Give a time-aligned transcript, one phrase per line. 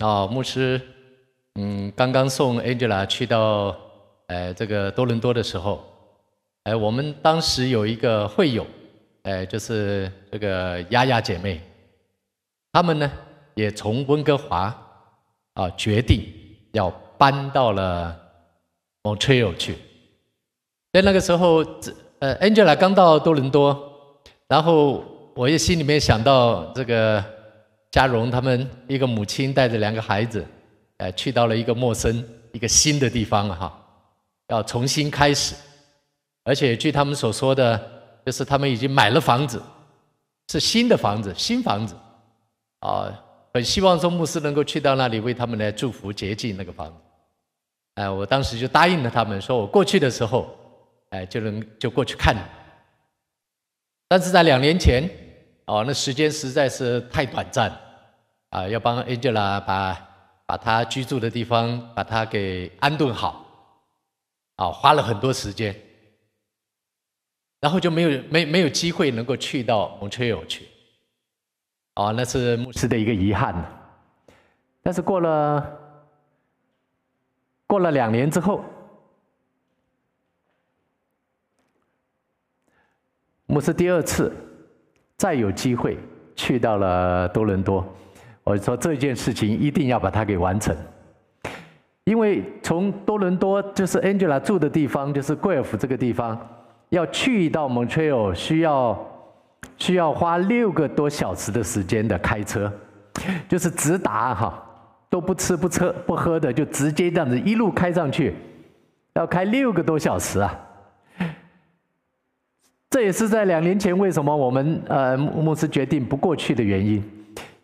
[0.00, 0.80] 哦，牧师，
[1.56, 3.76] 嗯，刚刚送 Angela 去到，
[4.28, 5.84] 呃，这个多伦多的时候，
[6.62, 8.64] 哎，我们当时有一个会友，
[9.24, 11.60] 哎，就是这个丫丫姐妹，
[12.72, 13.10] 他们呢
[13.54, 14.72] 也从温哥华
[15.54, 16.22] 啊决定
[16.70, 16.88] 要
[17.18, 18.16] 搬到了
[19.02, 19.74] Montreal 去。
[20.92, 21.64] 在那个时候，
[22.20, 25.02] 呃，Angela 刚到多伦多，然后
[25.34, 27.24] 我也心里面想到这个。
[27.90, 30.46] 嘉荣他们一个母亲带着两个孩子，
[30.98, 33.86] 呃，去到了一个陌生、一个新的地方了哈，
[34.48, 35.54] 要重新开始，
[36.44, 37.80] 而且据他们所说的，
[38.26, 39.62] 就是他们已经买了房子，
[40.52, 41.96] 是新的房子、新房子，
[42.80, 43.10] 啊，
[43.54, 46.94] 很希望说牧师能够去到那里为他们来祝福、洁净那个房子。
[47.94, 50.54] 哎，我当时就答应了他们，说我过去的时候，
[51.08, 52.36] 哎，就能就过去看。
[54.08, 55.08] 但是在两年前。
[55.68, 57.70] 哦，那时间实在是太短暂，
[58.48, 60.08] 啊，要帮 Angela 把
[60.46, 63.44] 把她居住的地方把她给安顿好，
[64.56, 65.76] 啊，花了很多时间，
[67.60, 70.66] 然后就没有没没有机会能够去到 Montreal 去，
[71.92, 73.54] 啊，那是牧师的一个遗憾。
[74.82, 75.78] 但是过了
[77.66, 78.64] 过了两年之后，
[83.44, 84.32] 牧师第二次。
[85.18, 85.98] 再有机会
[86.36, 87.84] 去到了多伦多，
[88.44, 90.74] 我说这件事情一定要把它给完成，
[92.04, 96.38] 因为从多伦多就是 Angela 住的地方，就是 Guelph 这个地方，
[96.90, 98.96] 要去到 Montreal 需要
[99.76, 102.72] 需要花六个多小时的时间的开车，
[103.48, 104.62] 就是直达哈，
[105.10, 108.36] 都不吃不喝不喝的，就直接这样子一路开上去，
[109.14, 110.56] 要开六个多小时啊。
[112.90, 117.02] 这也是在两年前，为什么我们呃牧师决定不过去的原因，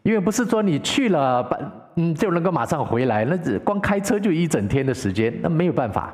[0.02, 1.48] 因为不是说你去了，
[1.96, 6.12] 嗯就能够马上回来，那只光开车就一整天的时间，那没有办法，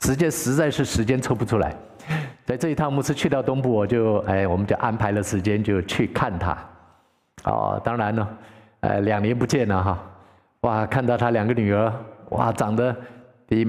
[0.00, 1.74] 时间实在是时间抽不出来。
[2.44, 6.56] 在这一趟牧师去到东部，我就哎我们就安排了时间就去看他。
[7.44, 8.28] 哦，当然了，
[8.80, 9.98] 呃两年不见了哈，
[10.60, 11.92] 哇看到他两个女儿，
[12.30, 12.94] 哇长得
[13.48, 13.66] 比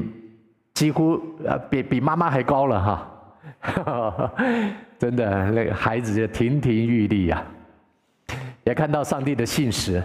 [0.75, 3.09] 几乎呃比比妈妈还高了哈。
[4.97, 7.43] 真的，那个孩子就亭亭玉立呀，
[8.63, 10.01] 也看到上帝的信实，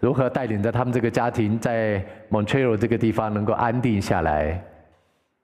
[0.00, 4.60] 如何带领着他们这个家庭在 Montreal 这个地方能够安定下来，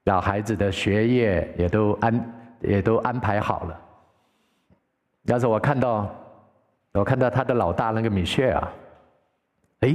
[0.03, 3.81] 让孩子的学业也都安也都安排好了。
[5.25, 6.13] 要是我看到，
[6.93, 8.69] 我看到他的老大那个米歇尔，
[9.81, 9.95] 哎，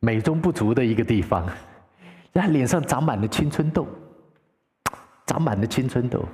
[0.00, 1.46] 美中不足的一个地方，
[2.34, 3.86] 他脸上长满了青春痘。
[5.30, 6.24] 长满了青春痘，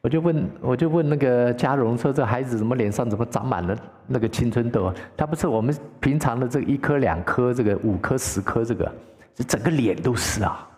[0.00, 4.92] 我就问，我就问那个嘉荣说：“这孩子怎么脸上怎么长满了那个青春痘？
[5.16, 8.92] 他不是我们平常的这一颗两颗，这个五颗十颗，这个
[9.32, 10.68] 这整个脸都是啊。”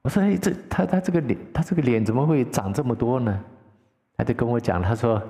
[0.00, 3.38] 我说：“哎，这他他这个脸，他这个脸怎么会长这么多呢？”
[4.16, 5.22] 他就跟我讲，他说：“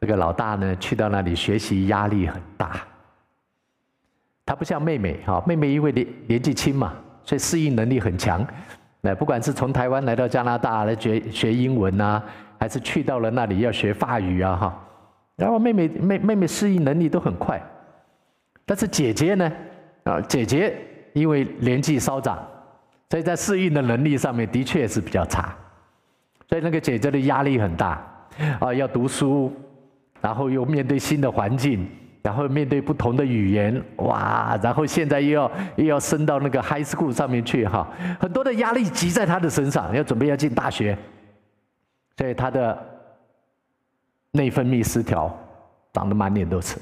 [0.00, 2.80] 这个老大呢，去到那里学习压力很大。
[4.46, 6.92] 他不像妹妹哈，妹妹因为年年纪轻嘛，
[7.24, 8.46] 所以适应能力很强。”
[9.06, 12.22] 那不管是从台湾来到加拿大来学学英文呐，
[12.58, 14.82] 还是去到了那里要学法语啊哈，
[15.36, 17.60] 然后妹妹妹妹妹适应能力都很快，
[18.64, 19.52] 但是姐姐呢，
[20.04, 20.74] 啊姐姐
[21.12, 22.42] 因为年纪稍长，
[23.10, 25.54] 所以在适应的能力上面的确是比较差，
[26.48, 28.02] 所以那个姐姐的压力很大，
[28.58, 29.52] 啊要读书，
[30.22, 31.86] 然后又面对新的环境。
[32.24, 34.58] 然后面对不同的语言，哇！
[34.62, 37.86] 然后现在又要又要升到那个 high school 上面去哈，
[38.18, 40.96] 很多的压力集在他的身上，要准备要进大学，
[42.16, 42.82] 所以他的
[44.30, 45.30] 内分泌失调，
[45.92, 46.78] 长得满脸都是。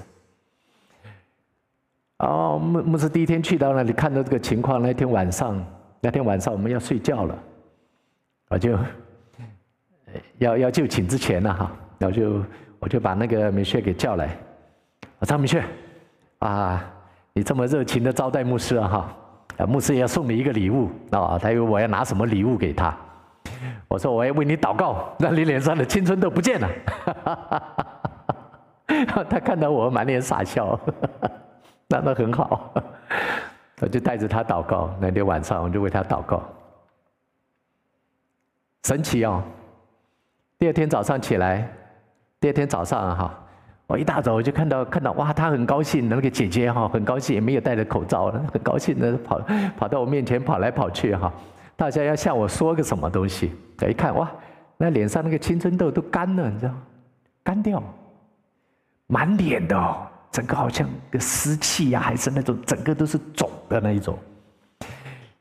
[2.18, 5.60] 哦，牧牧师第一天去到那里看到这个情况，那天晚上
[6.00, 7.36] 那天晚上我们要睡觉了，
[8.48, 8.78] 我就
[10.38, 12.44] 要要就寝之前呢哈，然后就
[12.78, 14.38] 我就把那个米歇给叫来。
[15.22, 15.64] 我张明轩，
[16.40, 16.84] 啊，
[17.32, 18.88] 你这么热情的招待牧师啊
[19.56, 22.92] 哈，牧师也要送你一个礼物啊，他以为我要拿什么礼物给他，
[23.86, 26.68] 我说我要为你祷告，让你脸上的青春都不见了，
[29.30, 30.76] 他看到我满脸傻笑，
[31.86, 32.74] 那那很好，
[33.80, 36.42] 我就带着他祷告，那天晚上我就为他祷告，
[38.82, 39.40] 神奇哦，
[40.58, 41.72] 第二天早上起来，
[42.40, 43.38] 第二天早上哈。
[43.86, 49.40] 我一大早我就看到看到哇，他很高兴，那个姐姐哈很高兴，也没有戴着口罩， 很高兴的跑
[49.76, 51.30] 跑到我面前跑来跑去哈，
[51.76, 53.52] 大家要向我说个什么东西。
[53.80, 54.30] 我一看哇，
[54.78, 56.72] 那脸上那个青春痘都干了，你知道，
[57.42, 57.82] 干掉，
[59.08, 59.96] 满脸的，
[60.30, 64.16] 整个好像个湿气呀，还是那种整个都是肿的那一种。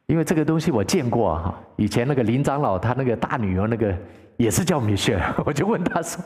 [0.08, 3.96] 因为这个东西我见过哈，以前那个林长老他那个大女儿那个
[4.42, 6.22] 也是叫米歇尔， 我就问他说：“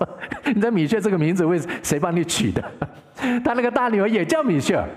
[0.46, 2.64] 你知道米歇尔这个名字为谁帮你取的？”
[3.44, 4.88] 他那个大女儿也叫米歇尔。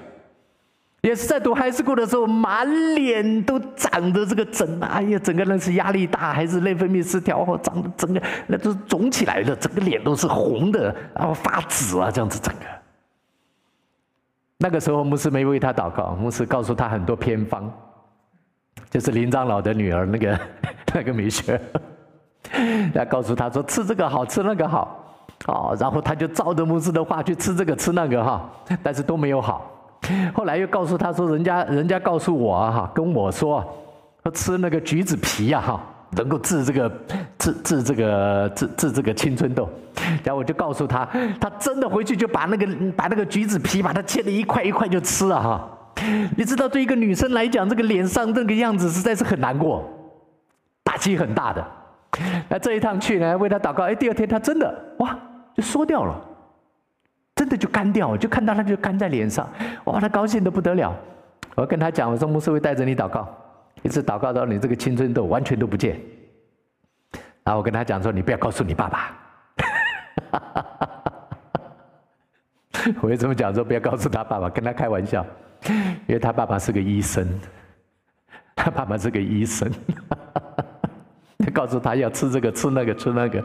[1.01, 2.67] 也是在读 high school 的时候，满
[2.97, 12.63] 脸都长着这个疹，哎呀，整个人是压力大，还是内分泌失调，哦，长的整个那都肿起来了，整个脸都是红的，然后发紫啊，这样子整个。
[14.59, 17.73] 那个时候，牧师没为他祷告，牧师告诉他很多偏方，
[18.91, 20.41] 就是林长老的女儿那个
[20.93, 21.61] 那个米雪，
[22.95, 25.05] 他告诉他说吃这个好吃那个好，
[25.47, 28.51] 哦，然后他就照着牧师的话去吃这个吃那个哈，
[28.83, 29.71] 但是都没有好。
[30.33, 33.63] 后来又告诉他说，人家人家告诉我哈，跟我说，
[34.23, 35.81] 说吃那个橘子皮呀哈，
[36.13, 36.91] 能够治这个
[37.39, 39.69] 治治这个治治这个青春痘。
[40.23, 41.07] 然后我就告诉他，
[41.41, 42.67] 他真的回去就把那个
[42.97, 45.69] 把那个橘子皮把它切的一块一块就吃了哈。
[46.37, 49.85] 你知道，对一个女生来讲，这个脸上这个样子实在是很难过，
[50.85, 51.67] 打击很大的。
[52.49, 55.19] 那这一趟去呢，为他祷告，哎，第二天他真的哇
[55.55, 56.25] 就缩掉了。
[57.35, 59.49] 真的就干掉，就看到他就干在脸上，
[59.85, 60.93] 哇，他高兴得不得了。
[61.55, 63.29] 我跟他讲，我说牧师会带着你祷告，
[63.83, 66.01] 一直祷告到你这个青春痘完全都不见。
[67.45, 69.17] 然后我跟他讲说，你不要告诉你爸爸。
[73.01, 74.51] 我为什么讲说不要告诉他爸爸？
[74.51, 75.25] 跟他开玩笑，
[76.09, 77.25] 因为他爸爸是个医生，
[78.57, 79.71] 他爸爸是个医生，
[81.59, 83.43] 告诉他要吃这个吃那个吃那个。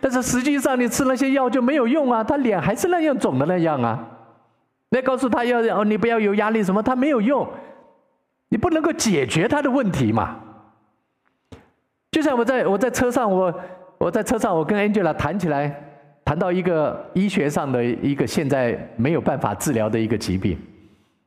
[0.00, 4.02] 但是实际上，你吃那些药就没有用啊，他脸还是那样肿的那样啊。
[4.88, 7.46] 你告诉他要哦，你不要有压力什么，他没有用，
[8.48, 10.36] 你不能够解决他的问题嘛。
[12.10, 13.52] 就像我在我在车上，我
[13.98, 15.74] 我在车上，我跟 Angela 谈起来，
[16.24, 20.58] 谈到一个医学上的一个现在没有办法治疗的一个疾病，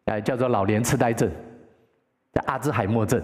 [0.05, 1.29] 哎，叫做老年痴呆症，
[2.33, 3.21] 叫阿兹海默症。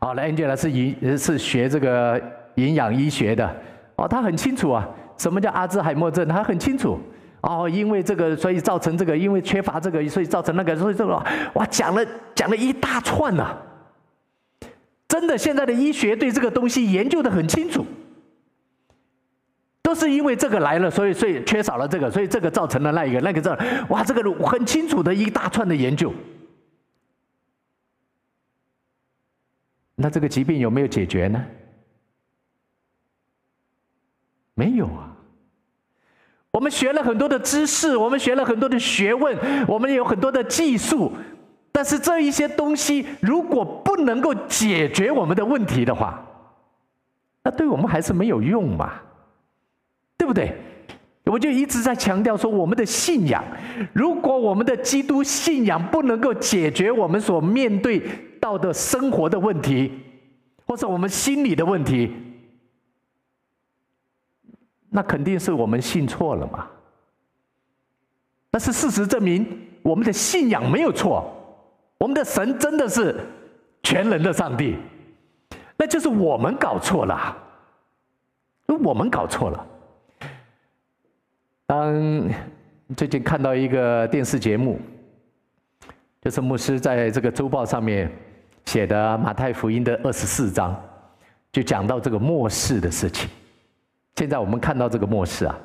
[0.00, 2.20] 好，那 Angela 是营是学这个
[2.54, 3.54] 营养医学的。
[3.96, 4.88] 哦，他很清楚啊，
[5.18, 6.26] 什么叫阿兹海默症？
[6.26, 6.98] 他很清楚。
[7.42, 11.12] 哦，因为这个，所以造成这个，因为缺乏这个，所以造成那个，所以这个，
[11.54, 12.04] 哇，讲了
[12.34, 13.56] 讲了一大串呐、
[15.08, 17.84] 真的，现在的医学对这个东西研究的很清楚，
[19.82, 23.58] 都是因为这个来了，所以所以缺少了这个，所以这个造成了那一个，那个这，
[23.88, 26.12] 哇，这个很清楚的一大串的研究。
[30.02, 31.44] 那这个疾病有没有解决呢？
[34.54, 35.14] 没有啊！
[36.52, 39.38] 我们学了很多的知识，我们学了很多的学问，
[39.68, 41.12] 我们有很多的技术，
[41.70, 46.26] 但是这一些东西如果不能够解决我们的问题的话，
[47.44, 48.92] 那对我们还是没有用嘛，
[50.16, 50.56] 对不对？
[51.24, 53.44] 我就一直在强调说，我们的信仰，
[53.92, 58.02] 如果我们的基督信仰不能够解决我们所面对
[58.40, 59.92] 到的生活的问题，
[60.66, 62.12] 或者我们心理的问题。
[64.88, 66.66] 那肯定是我们信错了嘛。
[68.50, 69.46] 但是事实证明，
[69.82, 71.32] 我们的信仰没有错，
[71.98, 73.14] 我们的神真的是
[73.84, 74.76] 全能的上帝，
[75.76, 77.36] 那就是我们搞错了，
[78.66, 79.66] 我们搞错了。
[81.66, 82.28] 当
[82.96, 84.80] 最近看到一个电视节目，
[86.20, 88.10] 就是牧师在这个周报上面
[88.70, 90.80] 写的马太福音的二十四章，
[91.50, 93.28] 就讲到这个末世的事情。
[94.14, 95.58] 现在我们看到这个末世啊，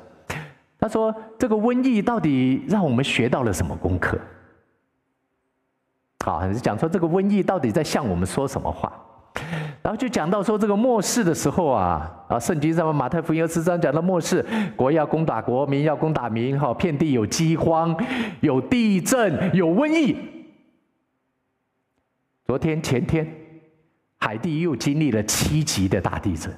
[0.76, 4.18] 他说这个瘟疫到底让我们学到了什么功课？
[6.24, 8.92] 好，讲说这个瘟疫到底在向我们说什么话？
[9.82, 14.44] 然后就讲到说这个末世的时候啊，啊，圣经上面马太福音二十四章讲到末世，
[14.74, 17.96] 国要攻打国，民要攻打民，哈，遍地有饥荒，
[18.40, 20.16] 有地震，有瘟疫。
[22.46, 23.26] 昨天前天，
[24.18, 26.56] 海地又经历了七级的大地震。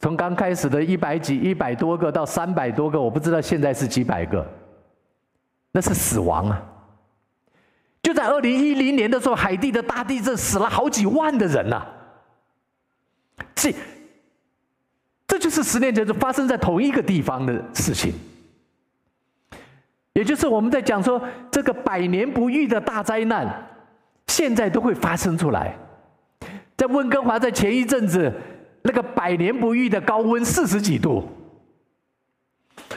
[0.00, 4.44] 从刚开始的一百几、一百多个到三百多个，我不知道现在是几百个，
[5.70, 6.62] 那是死亡啊！
[8.02, 11.86] 就在二零一零年的时候，海地的大地震死了好几万的人呐、
[13.54, 13.72] 这，
[15.26, 18.12] 这就是十年前就发生在同一个地方的事情，
[20.14, 23.46] 也就是我们在讲说这个百年不遇的大灾难，
[24.26, 25.76] 现在都会发生出来。
[26.76, 28.32] 在温哥华，在前一阵子。
[28.86, 31.26] 那个百年不遇的高温四十几度，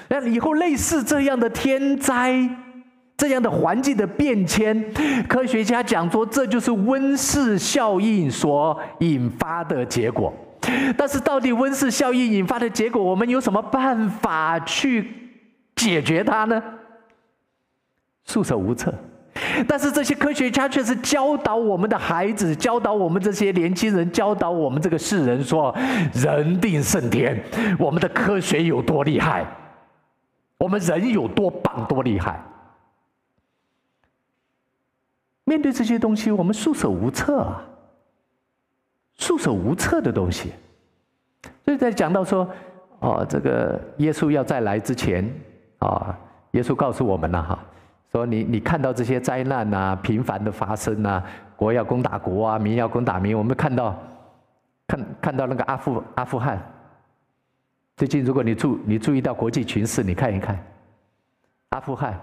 [0.09, 2.37] 那以后类似这样的天灾，
[3.15, 4.93] 这样的环境的变迁，
[5.29, 10.33] 科学家讲说这就是温室效应所引发的结果。
[10.97, 15.09] 但是到底温室效应引发的结果，我们有什么办法去
[15.77, 16.61] 解决它呢？
[18.27, 18.93] 束手无策。
[19.67, 25.75] 但是这些科学家却是教导我们的孩子，教导我们这些年轻人，教导我们这个世人说：
[26.13, 27.39] 人定胜天，
[27.77, 29.45] 我们的科学有多厉害，
[30.57, 32.43] 我们人有多棒、多厉害。
[35.43, 37.63] 面对这些东西，我们束手无策啊，
[39.19, 40.51] 束手无策的东西。
[41.63, 42.49] 所以在讲到说，
[42.99, 45.31] 哦，这个耶稣要再来之前，
[45.77, 46.17] 啊、
[46.51, 47.59] 耶稣告诉我们了哈。
[48.11, 51.23] 说你你看到这些灾难啊，频繁的发生啊，
[51.55, 53.37] 国要攻打国啊，民要攻打民。
[53.37, 53.95] 我们看到，
[54.87, 56.57] 看看到那个阿富阿富汗，
[57.97, 60.57] 最近如果你注你注意到国际局势，你看一看，
[61.69, 62.17] 阿富汗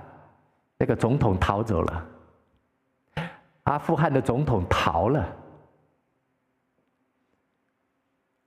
[0.79, 2.07] 那个总统逃走了，
[3.65, 5.27] 阿富汗的总统逃了，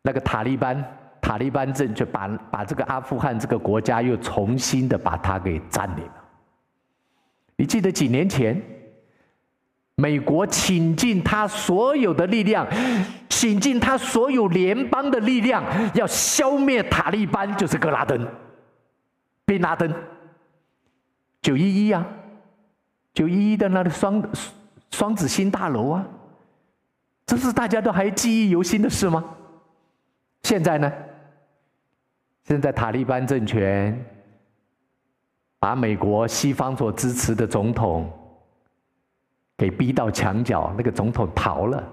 [0.01, 0.84] 那个塔利班
[1.22, 6.24] 塔利班政权把把这个阿富汗这个国家又重新的把它给占领了。
[7.58, 8.62] 你记得几年前，
[9.96, 12.68] 美国倾尽他所有的力量，
[13.28, 15.64] 倾尽他所有联邦的力量，
[15.96, 18.28] 要消灭塔利班，就是格拉登、
[19.46, 19.92] 宾拉登。
[21.42, 22.06] 九一一啊，
[23.14, 24.24] 九一一的那个双
[24.92, 26.06] 双子星大楼啊，
[27.26, 29.24] 这是大家都还记忆犹新的事吗？
[30.44, 30.92] 现在呢？
[32.44, 34.17] 现在塔利班政权。
[35.68, 38.10] 把美国西方所支持的总统
[39.58, 41.84] 给逼到墙角，那个总统逃了，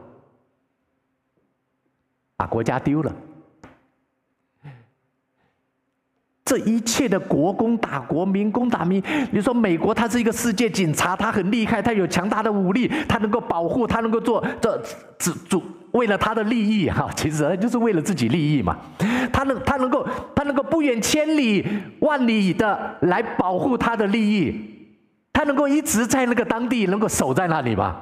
[2.37, 3.13] 把国家丢了。
[6.45, 9.03] 这一切的国攻打国，民攻打民。
[9.33, 14.81] 你说美国，它是一个世界警察，它很厉害，它有强大的武力，它能够保护，它能够做这
[15.19, 15.61] 这主。
[15.95, 18.77] 为了他的利益哈，其实就是为了自己利益嘛。
[19.33, 21.67] 他能他能够他能够不远千里
[22.01, 24.55] 万里的来保护他的利益，
[25.33, 28.01] 他能够一直在那个当地能够守在那里吗？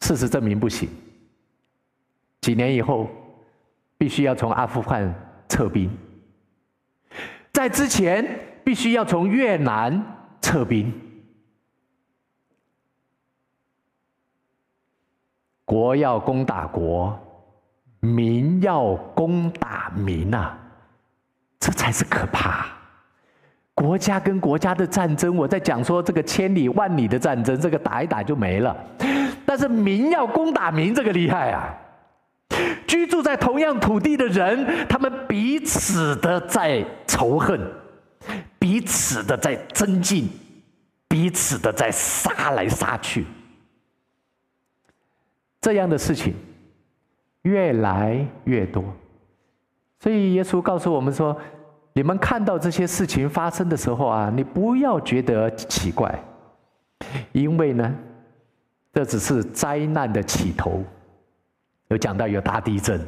[0.00, 0.88] 事实证明不行。
[2.40, 3.10] 几年以后，
[3.98, 5.12] 必须要从阿富汗
[5.48, 5.90] 撤兵，
[7.52, 8.24] 在之前
[8.64, 10.02] 必须要从越南
[10.40, 10.90] 撤兵。
[15.68, 17.14] 国要攻打国，
[18.00, 20.56] 民要攻打民啊，
[21.60, 22.64] 这才是可怕。
[23.74, 28.74] 国家跟国家的战争，我在讲说这个千里万里的战争，这个打一打就没了。
[29.44, 31.68] 但是民要攻打民，这个厉害啊！
[32.86, 37.60] 居住在同样土地的人，他们彼此的在仇恨，
[38.58, 40.30] 彼此的在增进，
[41.08, 43.26] 彼此的在杀来杀去。
[45.60, 46.34] 这样的事情
[47.42, 48.84] 越来越多，
[49.98, 51.36] 所以耶稣告诉我们说
[51.92, 56.16] ：“你们看到这些事情发生的时候啊，你不要觉得奇怪，
[57.32, 57.92] 因为呢，
[58.92, 60.84] 这只是灾难的起头。
[61.88, 63.04] 有讲到有大地震，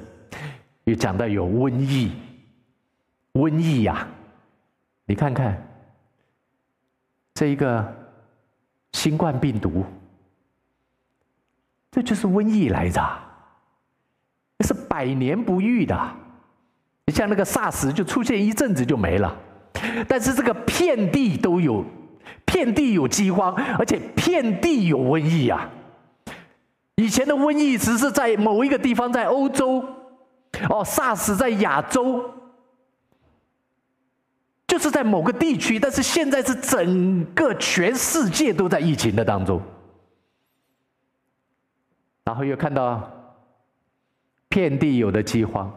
[0.84, 2.10] 有讲到有瘟疫，
[3.34, 4.08] 瘟疫呀，
[5.04, 5.56] 你看看
[7.34, 7.86] 这一个
[8.92, 9.84] 新冠病毒。”
[11.90, 13.02] 这就是瘟疫来着，
[14.60, 15.98] 是百年不遇的。
[17.06, 19.36] 你像那个 SARS 就出现一阵子就没了，
[20.06, 21.84] 但是这个遍地都有，
[22.44, 25.68] 遍地有饥荒，而且遍地有瘟疫啊。
[26.94, 29.78] 以前的瘟疫只是在某一个地方，在欧洲，
[30.68, 32.30] 哦，SARS 在亚洲，
[34.68, 39.60] 就是在某个地区，但是现在是整个全世界都在疫情的当中。
[42.30, 43.10] 然后又看到
[44.48, 45.68] 遍地有的饥荒，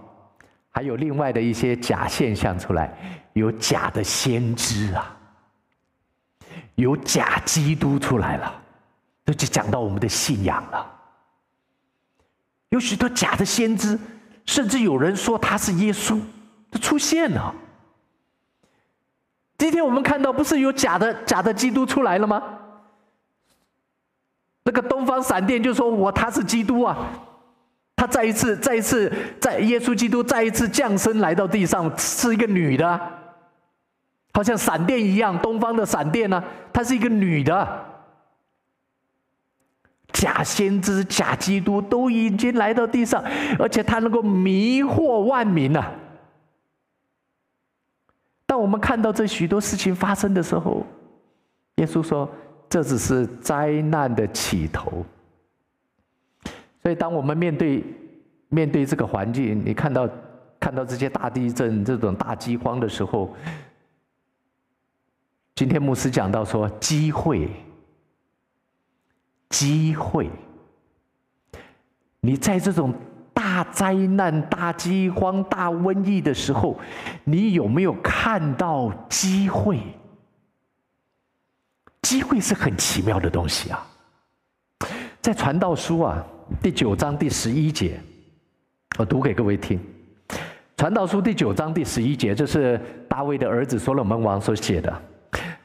[0.69, 2.95] 还有另外的一些假现象出来，
[3.33, 5.17] 有假的先知啊，
[6.75, 8.61] 有假基督出来了，
[9.25, 10.91] 这就讲到我们的信仰了。
[12.69, 13.99] 有许多假的先知，
[14.45, 16.21] 甚至有人说他是耶稣，
[16.69, 17.51] 都出现了。
[19.57, 22.43] 今天我们看到，不是有假的假的基督出来了吗？
[24.65, 26.97] 那个东方闪电就说：“我他是基督啊，
[27.97, 32.97] 他再一次、再一次在耶稣基督再一次降生来到地上，是一个女的，
[34.33, 37.85] 好像闪电一样，东方的闪电呢、啊，她是一个女的。
[40.13, 43.21] 假先知、假基督都已经来到地上，
[43.59, 45.91] 而且他能够迷惑万民啊。
[48.45, 50.85] 当我们看到这许多事情发生的时候，
[51.75, 52.29] 耶稣说。”
[52.73, 55.05] 这只是灾难的起头，
[56.81, 57.83] 所以当我们面对
[58.49, 60.09] 面对这个环境，你看到
[60.59, 63.31] 看到这些大地震、这种大饥荒的时候，
[65.53, 67.47] 今天牧师讲到说，机会，
[69.49, 70.27] 机会，
[72.21, 72.91] 你在这种
[73.35, 76.79] 大灾难、大饥荒、大瘟疫的时候，
[77.23, 79.79] 你有没有看到机会？
[82.03, 83.85] 机会是很奇妙的东西啊！
[85.21, 86.23] 在传道书啊
[86.61, 87.99] 第九章第十一节，
[88.97, 89.79] 我读给各位听。
[90.77, 94.93] 传道书第九章第十一节，这是大卫的儿子所罗门王所写的。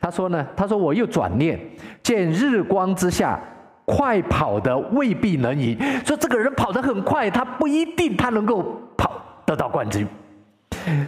[0.01, 1.61] 他说呢，他说我又转念
[2.03, 3.39] 见日光之下
[3.85, 5.77] 快跑的未必能赢，
[6.07, 10.07] 说这个人跑得很快，他不一定他能够跑得到冠军。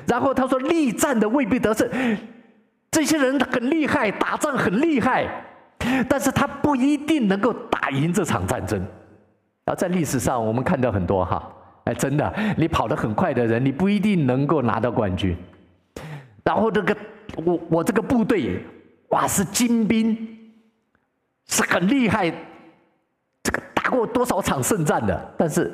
[0.06, 1.88] 然后他说力战的未必得胜。
[2.90, 5.26] 这些人很厉害，打仗很厉害，
[6.08, 8.84] 但是他不一定能够打赢这场战争。
[9.64, 11.52] 啊在历史上，我们看到很多哈，
[11.84, 15.36] 哎，真的，你跑得很快的人，你不一定能够拿到冠军。
[16.42, 16.96] 然后这个
[17.36, 18.60] 我我这个部队，
[19.10, 20.16] 哇，是精兵，
[21.46, 22.28] 是很厉害，
[23.44, 25.72] 这个打过多少场胜战的，但是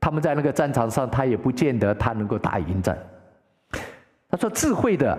[0.00, 2.98] 他们在那个战场上，他也不见得他能够打赢战。
[4.28, 5.16] 他说智慧的。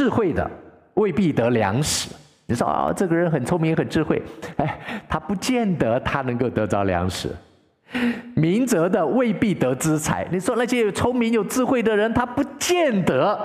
[0.00, 0.50] 智慧的
[0.94, 2.08] 未必得粮食。
[2.46, 4.22] 你说啊，这个人很聪明、很智慧，
[4.56, 7.28] 哎，他不见得他能够得着粮食。
[8.34, 10.26] 明哲的未必得资财。
[10.32, 13.38] 你说那些有聪明、有智慧的人，他不见得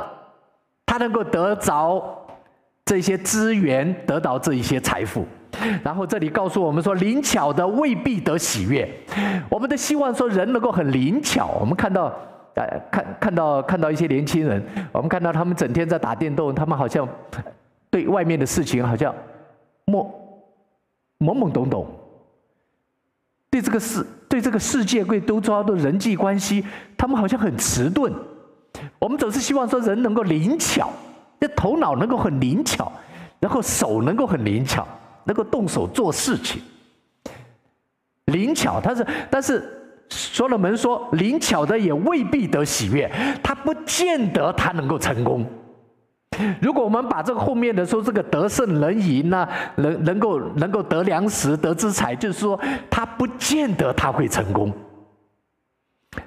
[0.85, 2.25] 他能够得着
[2.85, 5.27] 这些资源，得到这一些财富。
[5.83, 8.89] 然后这里告诉我们说，灵巧的未必得喜悦。
[9.49, 11.47] 我们的希望说人能够很灵巧。
[11.59, 12.17] 我们看到。
[12.55, 17.05] 哎，看看到看到一些年轻人，我们看到他们整天在打电动，他们好像
[17.89, 19.13] 对外面的事情好像
[19.87, 20.09] 懵
[21.19, 21.85] 懵懵懂懂，
[23.49, 26.65] 对这个世对这个世界对都抓的人际关系，
[26.97, 28.13] 他们好像很迟钝。
[28.99, 30.89] 我们总是希望说人能够灵巧，
[31.41, 32.89] 这头脑能够很灵巧，
[33.41, 34.87] 然后手能够很灵巧，
[35.25, 36.61] 能够动手做事情。
[38.27, 39.81] 灵巧，但是但是。
[40.09, 43.11] 所罗门说：“灵巧的也未必得喜悦，
[43.43, 45.45] 他不见得他能够成功。
[46.61, 54.71] 如果我们把这个后面的说，这个得胜能赢呢，能能够能够得粮食得资财，就是说他不见得他会成功。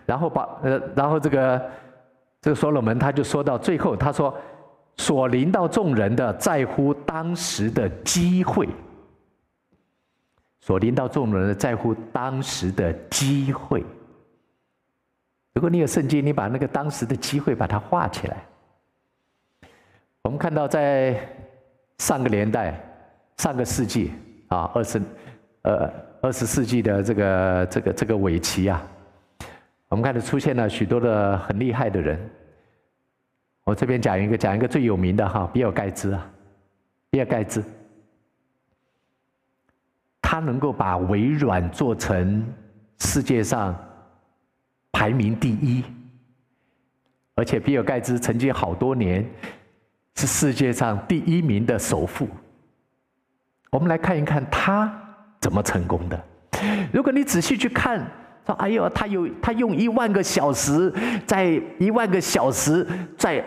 [0.06, 1.62] 然后把呃，然后这个
[2.40, 4.34] 这个所罗门他就说到最后，他说：
[4.96, 8.68] 所临到众人的在乎当时的机会。”
[10.68, 13.82] 所临到众人的在乎当时的机会。
[15.54, 18.36] 如果你有圣经，你把那个当时的机会把它画起来。
[20.20, 21.18] 我们看到在
[22.00, 22.78] 上个年代、
[23.38, 24.12] 上个世纪
[24.48, 25.00] 啊，二十
[25.62, 28.86] 呃二十世纪的这个这个这个尾期啊，
[29.88, 32.20] 我们看到出现了许多的很厉害的人。
[33.64, 36.30] 我这边讲一个，讲一个最有名的哈，比尔盖茨啊，
[37.08, 37.64] 比尔盖茨。
[40.30, 42.44] 他能够把微软做成
[42.98, 43.74] 世界上
[44.92, 45.82] 排名第一，
[47.34, 49.26] 而且比尔盖茨曾经好多年
[50.16, 52.28] 是世界上第一名的首富。
[53.70, 54.92] 我们来看一看他
[55.40, 56.24] 怎么成功的。
[56.92, 58.06] 如果你仔细去看，
[58.44, 60.92] 说：“哎呦，他有他用一万个小时，
[61.26, 62.86] 在一万个小时
[63.16, 63.42] 在。”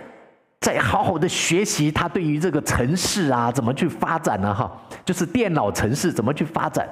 [0.61, 4.53] 在好好的学习，他对于这个城市啊，怎么去发展呢？
[4.53, 4.71] 哈，
[5.03, 6.87] 就是电脑城市怎么去发展？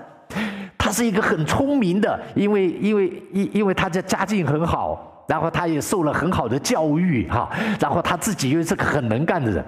[0.75, 7.47] 他是一个很聪明的，因为因为因因为他的家境很好，然后他也受了很好的教育，哈，
[7.79, 9.63] 然后他自己又是个很能干的人。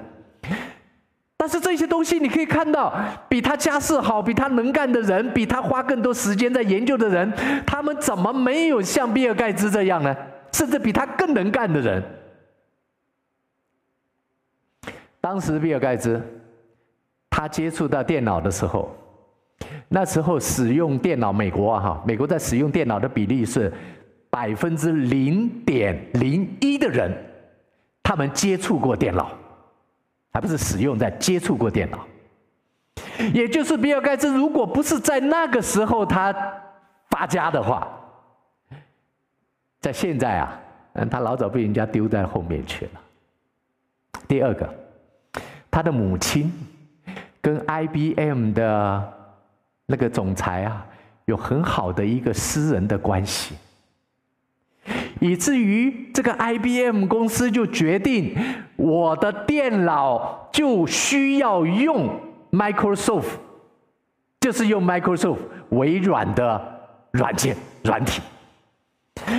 [1.37, 2.91] 但是这些东西你可以看到，
[3.29, 7.31] 比他家世好、比他能干的人，比他花更多时间在研究的人，
[7.67, 10.15] 他们怎么没有像比尔盖茨这样呢？
[10.53, 12.03] 甚至比他更能干的人。
[15.21, 16.19] 当时比尔盖茨，
[17.29, 18.93] 他接触到电脑的时候，
[19.87, 23.71] 那时候使用电脑，美国啊哈，美国在使用电脑的比例是
[24.31, 27.15] 百分之零点零一的人，
[28.01, 29.31] 他们接触过电脑，
[30.33, 31.99] 还不是使用，在接触过电脑。
[33.31, 36.35] 也就是比尔盖茨，如果不是在那个时候他
[37.11, 37.87] 发家的话，
[39.79, 40.59] 在现在啊，
[40.93, 42.91] 嗯，他老早被人家丢在后面去了。
[44.27, 44.80] 第二个。
[45.71, 46.51] 他的母亲
[47.41, 49.13] 跟 IBM 的
[49.87, 50.85] 那个总裁啊，
[51.25, 53.55] 有很好的一个私人的关系，
[55.19, 58.35] 以至于这个 IBM 公司就决定，
[58.75, 62.19] 我的电脑就需要用
[62.51, 63.29] Microsoft，
[64.39, 66.61] 就是用 Microsoft 微软的
[67.11, 68.21] 软件软体。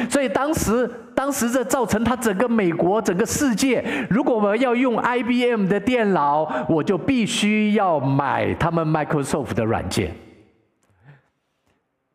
[0.09, 10.13] 所以当时当时这造成他整个美国、整个世界，如果我们要用 IBM 的电脑，我就必须要买他们 Microsoft 的软件。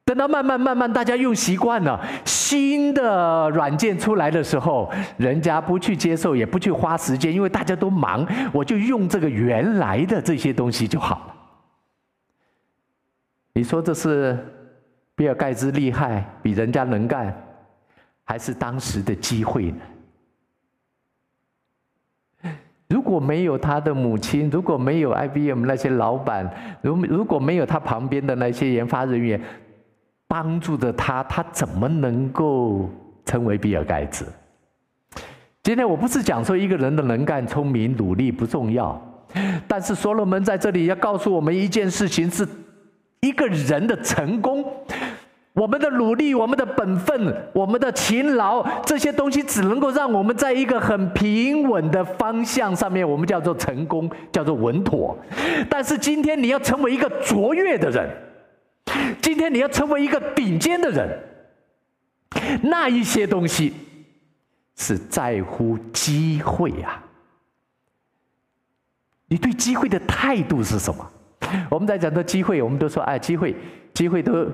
[0.03, 11.36] 等到慢慢慢慢大家用习惯了，新的软件出来的时候，人家不去接受，也不去花时间，因为大家都忙，我就用这个原来的这些东西就好了。
[13.53, 14.38] 你说这是
[15.13, 17.36] 比尔盖茨厉害，比人家能干，
[18.29, 19.77] 还是当时的机会呢？
[22.89, 29.41] 如果没有他的母亲，如果没有 IBM 那些老板，如如果没有他旁边的那些研发人员，
[30.27, 32.89] 帮助着他，他怎么能够
[33.25, 34.25] 成为比尔盖茨？
[35.63, 39.01] 今天我不是讲说一个人的能干、聪明、努力不重要，
[39.67, 42.45] 但是所罗门在这里要告诉我们一件事情：是
[43.21, 44.63] 一个人的成功，
[45.57, 55.17] 我们的努力、我们的本分、我们的勤劳，这些东西只能够让我们在一个很平稳的方向上面，我们叫做成功，叫做稳妥。
[55.67, 58.07] 但是今天你要成为一个卓越的人。
[59.19, 61.19] 今天你要成为一个顶尖的人，
[62.61, 63.73] 那一些东西
[64.75, 67.01] 是在乎机会呀。
[69.27, 71.11] 你对机会的态度是什么？
[71.69, 73.55] 我们在讲到机会，我们都说哎，机会，
[73.93, 74.47] 机会都，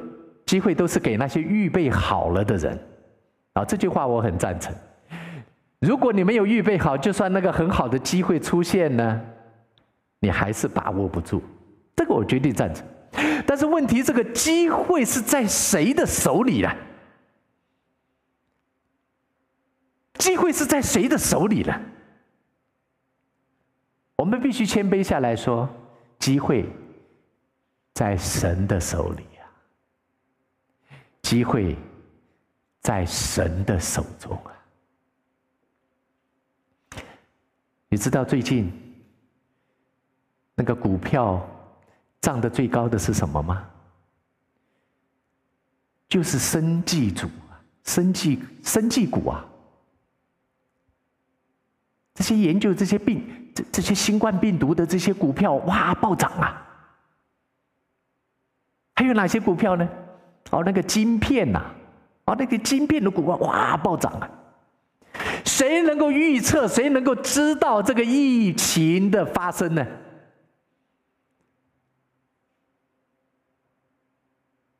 [0.45, 2.79] 机会都是给那些预备好了的人。
[3.53, 4.73] 啊，这句话我很赞成。
[5.79, 9.21] 如果你没有预备好，就算那个很好的机会出现呢，
[10.19, 11.43] 你还是把握不住。
[11.95, 12.85] 这个我绝对赞成。
[13.45, 16.69] 但是问题，这个机会是在谁的手里呢？
[20.17, 21.73] 机会是在谁的手里呢？
[24.15, 25.69] 我们必须谦卑下来说，
[26.17, 26.65] 机会
[27.93, 29.23] 在神的手里！
[31.23, 31.75] 机会
[32.81, 34.53] 在神的手中啊！
[37.89, 38.71] 你知道最近
[40.55, 41.45] 那个股票？
[42.21, 43.69] 涨得最高的是什么吗？
[46.07, 49.45] 就是生技股啊，生技生技股啊。
[52.13, 56.65] 这些研究这些病，这这些新冠病毒的这些股票，哇，暴涨啊！
[58.95, 59.85] 还有哪些股票呢？
[60.51, 61.63] 哦，那个晶片呐，
[62.25, 64.29] 哦，那个晶片的股票，哇，暴涨啊！
[65.45, 66.67] 谁能够预测？
[66.67, 69.85] 谁能够知道这个疫情的发生呢？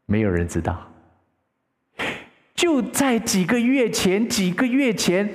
[0.06, 0.93] 没有人知道。
[2.64, 5.30] 就在几个月前，几个月前，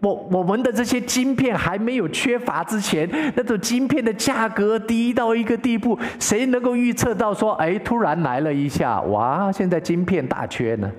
[0.00, 10.90] 我我们的这些晶片还没有缺乏之前，那种晶片的价格低到一个地步，谁能够预测到说，哎，突然来了一下，哇，现在晶片大缺呢？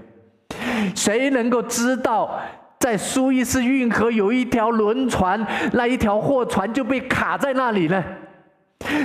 [0.96, 2.40] 谁能够知道，
[2.80, 8.02] 在苏伊士运河有一条轮船，那一条货船就被卡在那里呢？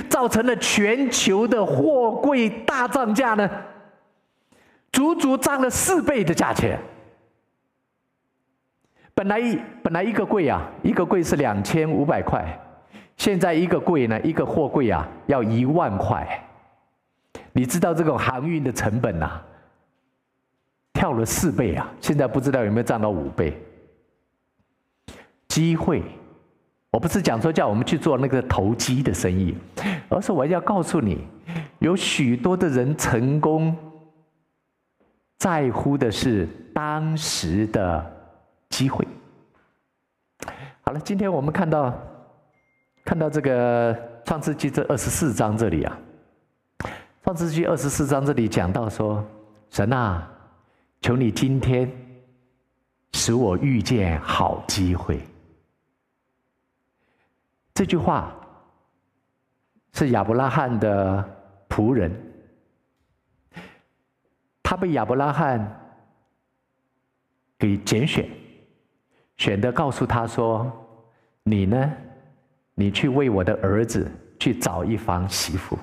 [0.07, 3.49] 造成了全球的货柜大涨价呢？
[4.91, 6.79] 足足涨了四倍的价钱。
[9.13, 12.57] 本来一本来一个柜啊，一个柜是两千五百块，
[13.17, 16.45] 现在一个柜呢，一个货柜啊，要一万块。
[17.51, 19.41] 你知道这个航运的成本呐，
[20.93, 21.91] 跳了四倍啊！
[21.99, 23.61] 现在不知道有没有涨到五倍。
[25.49, 26.01] 机会，
[26.91, 29.53] 我不是讲说叫我们去做那个投机的生意，
[30.07, 31.27] 而是我要告诉你，
[31.79, 33.75] 有许多的人成功。
[35.39, 38.05] 在乎的是当时的
[38.69, 39.07] 机会。
[40.81, 41.97] 好了，今天我们看到
[43.05, 45.97] 看到这个创世纪这二十四章这里啊，
[47.23, 49.25] 创世纪二十四章这里讲到说
[49.71, 50.29] ：“神啊，
[51.01, 51.89] 求你今天
[53.13, 55.21] 使我遇见好机会。”
[57.73, 58.35] 这句话
[59.93, 61.23] 是亚伯拉罕的
[61.69, 62.11] 仆人。
[64.69, 65.59] 他被亚伯拉罕
[67.57, 68.29] 给拣选，
[69.35, 70.71] 选的告诉他说
[71.41, 71.91] ：“你呢，
[72.75, 74.07] 你去为我的儿子
[74.39, 75.75] 去找一房媳妇。”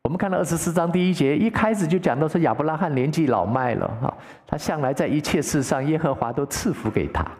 [0.00, 7.30] 我们看到二十四章第一节，一开始就讲到说亚伯拉罕年纪老迈了哈，他向来在一切事上耶和华都赐福给他。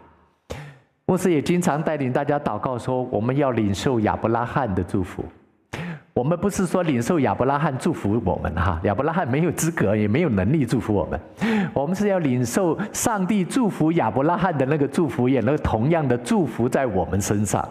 [1.07, 5.25] 牧师也经常带领大家祷告说：“我们要领受亚伯拉罕的祝福。”
[6.19, 11.21] 我们不是说领受亚伯拉罕祝福我们哈，亚伯拉罕没有资格，也没有能力祝福我们。
[11.73, 17.65] 我们是要领受上帝祝福亚伯拉罕的那个祝福，也能同样的祝福在我们身上。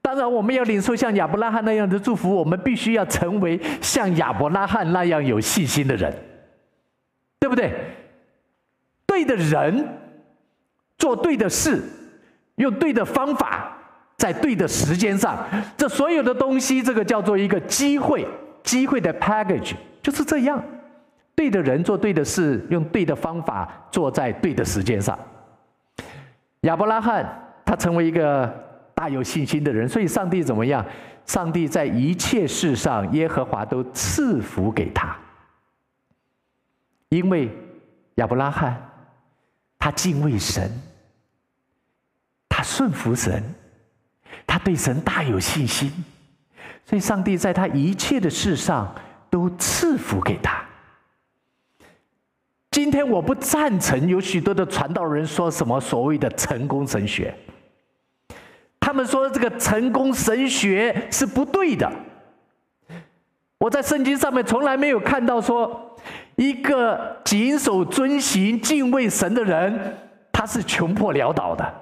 [0.00, 6.14] 当然，我们要领受像亚伯拉罕那样的祝福，我们必须要成为像亚伯拉罕那样有信心的人，
[7.40, 7.74] 对不对？
[9.08, 9.88] 对的人，
[10.96, 11.82] 做对的事，
[12.54, 13.76] 用对的方法，
[14.16, 15.44] 在对的时间上，
[15.76, 18.26] 这所有的东西，这个叫做一个机会，
[18.62, 20.62] 机会的 package 就是这样。
[21.34, 25.18] 对的人做对的事，用对的方法，做在对的时间上。
[26.60, 27.26] 亚伯拉罕
[27.64, 28.46] 他成为一个
[28.94, 30.84] 大有信心的人，所以上帝怎么样？
[31.24, 35.16] 上帝在一切事上，耶和华都赐福给他，
[37.08, 37.48] 因为
[38.16, 38.76] 亚伯拉罕
[39.78, 40.70] 他敬畏神，
[42.48, 43.42] 他顺服神，
[44.46, 45.92] 他对神大有信心，
[46.84, 48.94] 所以上帝在他一切的事上
[49.30, 50.62] 都赐福给他。
[52.70, 57.34] 今天我不赞成有许多的传道人说什么所谓的成功神学，
[58.80, 61.90] 他们说这个成功神学是不对的。
[63.58, 65.96] 我在圣经上面从来没有看到说
[66.36, 69.96] 一个谨守遵行、敬畏神的人，
[70.32, 71.72] 他是穷破潦倒的，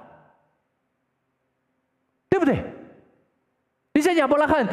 [2.41, 2.63] 不对？
[3.93, 4.67] 你像亚伯拉罕，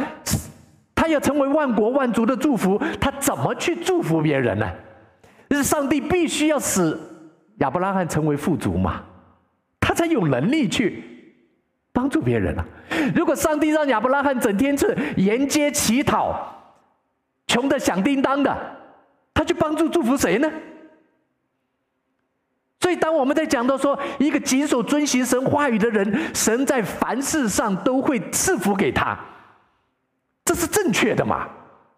[0.94, 4.70] 他要成为万国万族的祝福，他怎么去祝福别人呢？
[5.48, 6.98] 就是上帝必须要使
[7.58, 9.02] 亚伯拉罕成为富足嘛，
[9.80, 11.02] 他才有能力去
[11.92, 12.64] 帮助别人啊。
[13.14, 16.54] 如果上帝让亚伯拉罕整天是沿街乞讨，
[17.46, 18.56] 穷的响叮当的，
[19.34, 20.50] 他去帮助祝福谁呢？
[22.88, 29.14] 所以，当我们在讲到说一个谨守遵行神话语的人，神在凡事上都会赐福给他，
[30.42, 31.46] 这是正确的嘛？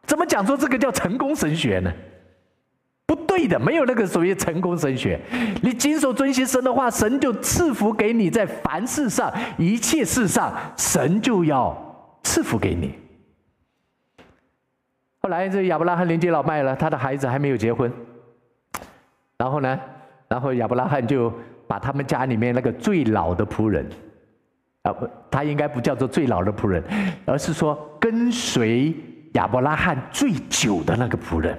[0.05, 1.93] 怎么讲说这个叫成功神学呢？
[3.07, 5.21] 不对的，没有那个所谓成功神学。
[5.63, 12.99] 你谨守遵行神的话，神就赐福给你，在凡事上、一切事上，神就要赐福给你。
[15.23, 17.93] 后来这亚伯拉罕年纪老迈了，他的孩子还没有结婚。
[19.39, 19.79] 然后呢，
[20.31, 21.31] 然后亚伯拉罕就
[21.67, 23.85] 把他们家里面那个最老的仆人，
[24.83, 26.83] 啊不，他应该不叫做最老的仆人，
[27.27, 28.95] 而是说跟随
[29.33, 31.59] 亚伯拉罕最久的那个仆人。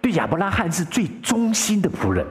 [0.00, 2.26] 对亚伯拉罕是最忠心的仆人，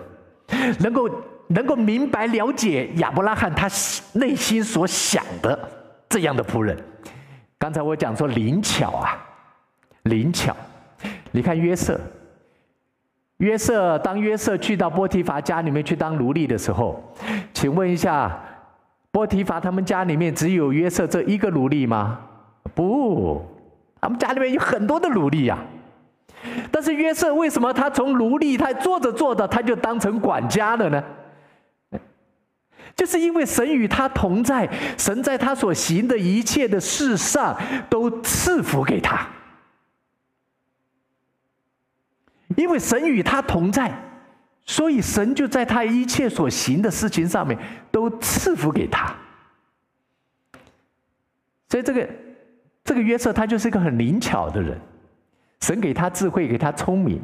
[0.80, 1.10] 能够
[1.48, 3.70] 能够明白了解亚伯拉罕他
[4.14, 5.58] 内心所想的
[6.10, 6.76] 这样的仆人。
[7.60, 9.24] 刚才我讲说灵巧啊，
[10.04, 10.56] 灵巧。
[11.32, 12.00] 你看约瑟，
[13.42, 17.04] 约瑟当约瑟去到波提乏家里面去当奴隶的时候，
[17.52, 18.40] 请问一下，
[19.10, 22.20] 波提乏他们家里面只有约瑟这一个奴隶吗？
[22.76, 23.44] 不，
[24.00, 25.58] 他们家里面有很多的奴隶呀。
[26.72, 31.04] 但是约瑟为什么他从奴隶他做着做着他就当成管家了呢？
[32.96, 37.58] 就是因为神与他同在，神在他所行的一切的事上
[37.90, 39.26] 都赐福给他。
[42.58, 43.92] 因为神与他同在，
[44.66, 47.58] 所以神就在他一切所行的事情上面
[47.92, 49.16] 都赐福给他。
[51.70, 52.10] 所以这个
[52.84, 54.80] 这个约瑟他就是一个很灵巧的人。
[55.62, 57.22] 神给他智慧，给他聪明，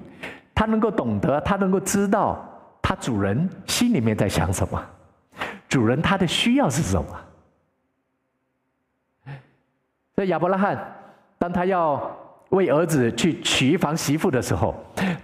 [0.54, 2.48] 他能够懂得，他能够知道
[2.84, 4.80] 他主人心里面在想什么，
[5.68, 7.20] 主人他的需要是什么。
[10.14, 10.96] 所以亚伯拉罕，
[11.40, 12.16] 当他要
[12.50, 14.74] 为儿子去娶一房媳妇的时候，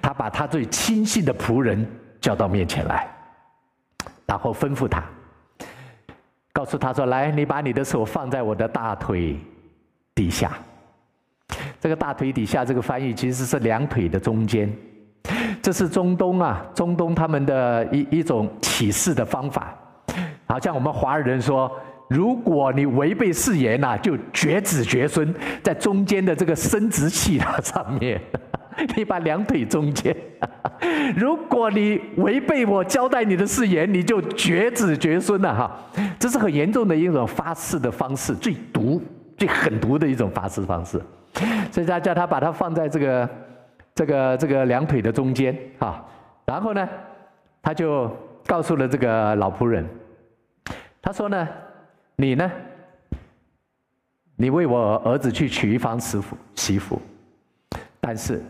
[0.02, 1.86] 他把他最亲信的仆人
[2.20, 3.08] 叫到面前来，
[4.26, 5.04] 然后吩咐他，
[6.52, 9.40] 告诉他说：“来，你把你的手放在我的大腿
[10.14, 10.52] 底下。”
[11.80, 14.74] 这个大腿底下这个翻译其实是两腿的中间，
[15.62, 19.74] 这是中东啊，中东他们的一一种启示的方法。
[20.46, 21.72] 好像我们华人说，
[22.10, 28.22] 如果你违背誓言呐，就绝子绝孙，在中间的这个生殖器的上面，
[28.96, 30.16] 你把两腿中间。
[31.16, 35.72] 如果你违背我交代你的誓言，你就绝子绝孙了哈。
[36.20, 39.02] 这是很严重的一种发誓的方式，最毒、
[39.38, 41.02] 最狠毒的一种发誓方式。
[41.72, 43.30] 所以他叫他把它放在这个、
[43.96, 46.06] 这个、这个两腿的中间，哈，
[46.46, 46.88] 然后呢，
[47.62, 48.12] 他就
[48.46, 49.88] 告诉了这个老仆人，
[51.02, 51.48] 他说呢，
[52.16, 52.52] 你呢，
[54.36, 57.02] 你为我儿子去娶一房媳妇媳妇，
[58.00, 58.42] 但是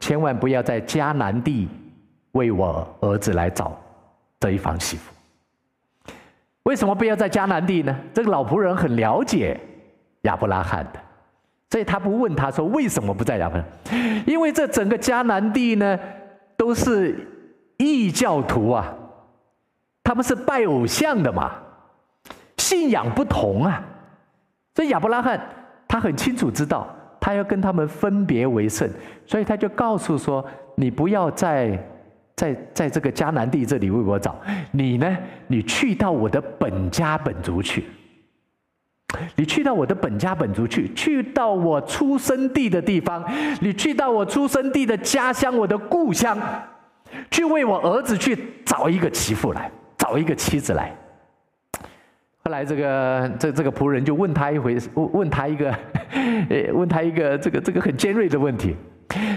[0.00, 1.68] 千万不要在迦南地
[2.32, 3.78] 为我儿子来找
[4.40, 5.12] 这一房媳妇。
[6.64, 7.98] 为什么不要在迦南地呢？
[8.12, 9.58] 这个老仆人很了解
[10.22, 11.00] 亚伯拉罕的。
[11.70, 14.22] 所以他不问他说，为什么不在亚伯拉罕？
[14.26, 15.98] 因为这整个迦南地呢，
[16.56, 17.26] 都是
[17.76, 18.94] 异教徒啊，
[20.02, 21.52] 他们是拜偶像的嘛，
[22.68, 23.82] 信仰不同啊。
[24.74, 25.40] 所以亚伯拉罕
[25.88, 26.86] 他很清楚知道，
[27.18, 28.86] 他要跟他们分别为圣，
[29.26, 31.82] 所以他就告诉说：你不要在
[32.36, 34.36] 在在这个迦南地这里为我找。
[34.70, 35.16] 你呢？
[35.46, 37.86] 你去到我的本家本族去。
[39.34, 43.24] 你去到我的本家本族去，去到我出生地的地方，
[43.62, 46.38] 你去到我出生地的家乡，我的故乡，
[47.30, 50.94] 去为我儿子去找一个媳妇来，找一个妻子来。
[52.48, 55.70] 后来这个这这个仆人就问他一回，问问他一个，
[56.48, 58.74] 呃，问他一个这个这个很尖锐的问题。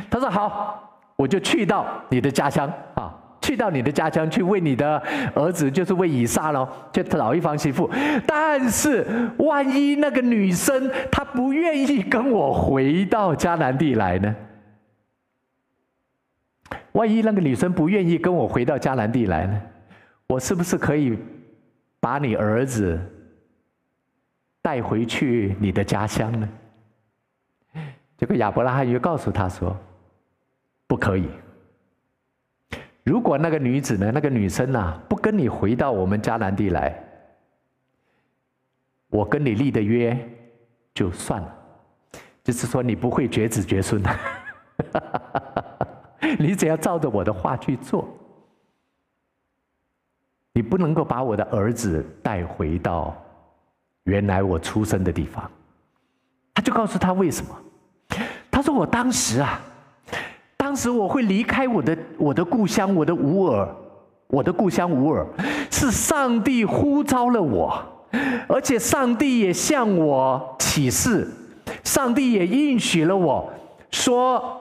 [0.10, 5.02] 他说：“好，我就去到你的家乡啊。”去到你的家乡去为你的
[5.34, 7.89] 儿子，就是为以撒喽，去找一房媳妇。
[8.26, 9.06] 但是
[9.39, 14.34] 万一那个女生她不愿意跟我回到迦南地来呢？
[16.93, 19.62] 万一那个女生不愿意跟我回到迦南地来呢？
[20.28, 21.17] 我是不是可以
[22.02, 23.00] 把你儿子
[24.62, 26.50] 带回去你的家乡呢？
[28.18, 29.76] 这个亚伯拉罕又告诉他说
[30.88, 31.30] ：“不可以。”
[33.04, 36.96] 如果那个女子呢，那个女生啊，不跟你回到我们迦南地来，
[39.08, 40.18] 我跟你立的约
[40.94, 41.56] 就算了，
[42.44, 44.16] 就是说你不会绝子绝孙的，
[46.38, 48.08] 你只要照着我的话去做，
[50.54, 53.16] 你不能够把我的儿子带回到
[54.04, 55.50] 原来我出生的地方。
[56.54, 57.56] 他就告诉他为什么？
[58.50, 59.62] 他说我当时啊。
[60.58, 63.68] 当时我会离开我的我的故乡，我的吾尔，
[64.28, 65.26] 我的故乡吾尔，
[65.72, 67.84] 是上帝呼召了我，
[68.48, 71.28] 而且上帝也向我启示，
[71.84, 73.52] 上帝也应许了我
[73.90, 74.61] 说，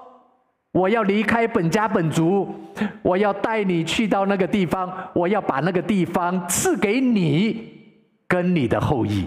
[0.73, 2.49] 我要离开本家本族，
[3.03, 7.73] 我要带你去到那个地方，我要把那个地方赐给你
[8.29, 9.27] 跟你的后裔。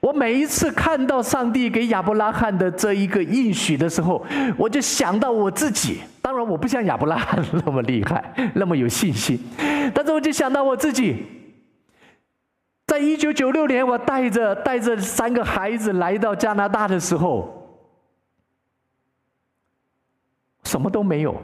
[0.00, 4.24] 我每一次看到上帝给亚伯拉罕的这一个应许的时候，
[4.56, 6.00] 我就想到我自己。
[6.20, 9.38] 当然，我不像亚伯拉罕那么厉害，那么有信心。
[9.94, 11.24] 但是，我就想到我自己，
[12.86, 17.61] 在一九九六年，我带着带着三个孩子来到加拿大的时候，
[20.72, 21.40] 什么都没有。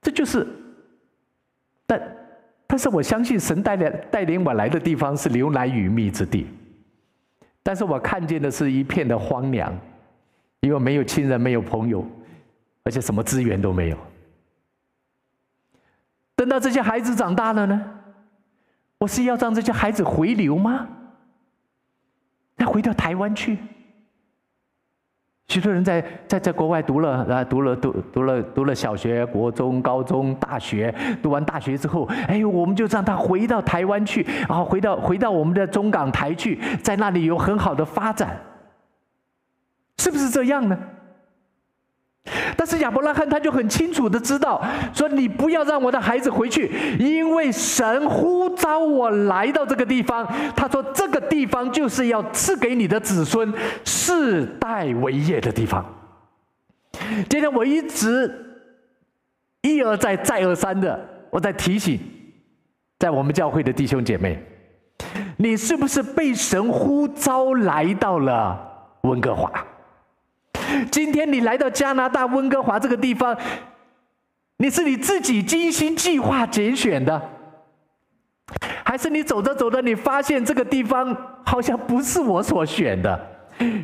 [0.00, 0.46] 这就是，
[1.86, 2.00] 但。
[2.66, 6.48] 但是我相信神带领带领我来的地方是流奶与蜜之地，
[7.62, 9.72] 但是我看见的是一片的荒凉，
[10.60, 12.04] 因为没有亲人，没有朋友，
[12.82, 13.98] 而且什么资源都没有。
[16.34, 18.00] 等到这些孩子长大了呢，
[18.98, 20.88] 我是要让这些孩子回流吗？
[22.56, 23.58] 要回到台湾去？
[25.48, 38.40] 许多人在在在国外读了啊，读了读读了读了小学、国中、高中、大学，读完大学之后，哎呦，我们就让他回到台湾去，然后回到回到我们的中港台去，在那里有很好的发展，
[39.98, 40.76] 是不是这样呢？
[42.56, 44.62] 但是亚伯拉罕他就很清楚的知道，
[44.94, 50.26] 说你不要让我的孩子回去，因为神呼召我来到这个地方。
[50.56, 53.52] 他说这个地方就是要赐给你的子孙
[53.84, 55.84] 世代为业的地方。
[57.28, 58.32] 今天我一直
[59.60, 60.98] 一而再再而三的
[61.30, 62.00] 我在提醒，
[62.98, 64.42] 在我们教会的弟兄姐妹，
[65.36, 68.58] 你是不是被神呼召来到了
[69.02, 69.52] 温哥华？
[70.90, 73.36] 今天你来到加拿大温哥华这个地方，
[74.58, 77.20] 你是你自己精心计划拣选的，
[78.84, 83.30] 还是你走着走着，你发现这个地方好像不是我所选的？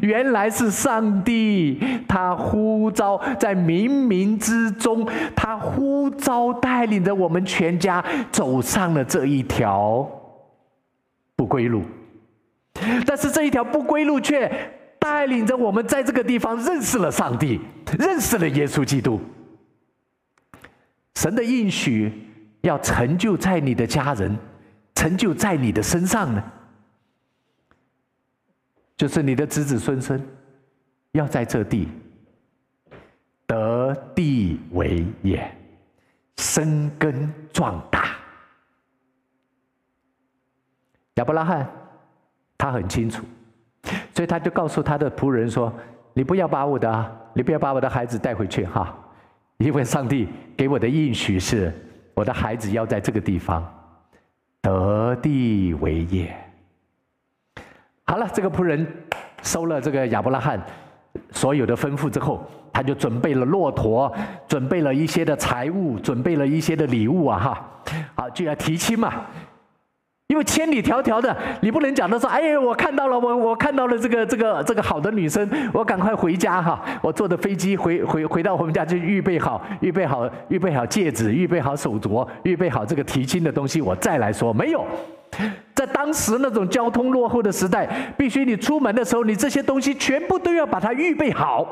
[0.03, 10.11] 原来是上帝，他呼召在冥冥之中，他呼召带领着我们全家走上了这一条
[11.37, 11.83] 不归路，
[13.07, 14.51] 但是这一条不归路却。
[15.01, 17.59] 带领着我们在这个地方认识了上帝，
[17.99, 19.21] 认识了耶稣基督。
[21.15, 22.13] 神的应许
[22.61, 24.39] 要成就在你的家人，
[24.95, 26.43] 成就在你的身上呢，
[28.97, 30.23] 就是你的子子孙孙
[31.13, 31.89] 要在这地
[33.47, 35.51] 得地为业，
[36.37, 38.17] 生根壮大。
[41.15, 41.69] 亚伯拉罕
[42.57, 43.25] 他很清楚。
[44.21, 45.73] 所以他就告诉他的仆人说
[46.13, 48.95] ：“你不要把我的，你不要把我的孩子带回去哈，
[49.57, 51.73] 因为上帝给我的应许是，
[52.13, 53.67] 我的孩子要在这个地方
[54.61, 56.37] 得地为业。”
[58.05, 58.87] 好了，这个仆人
[59.43, 60.61] 收了这个亚伯拉罕
[61.31, 62.45] 所有的吩咐之后，
[62.75, 64.15] 他就准备了骆驼，
[64.47, 67.83] 准备了一些的财物，准备了一些的礼物啊哈，
[68.15, 69.25] 好就要提亲嘛。
[70.31, 84.87] 因为千里迢迢的，你不能讲的说，哎呀，我看到了，我我看到了这个这个这个好的女生，我赶快回家哈，我坐的飞机回回回到我们家就预备好，预备好预备好戒指，预备好手镯，预备好这个提亲的东西，我再来说，没有，
[85.75, 91.67] 在当时那种交通落后的时代，必须你出门的时候，你这些东西全部都要把它预备好。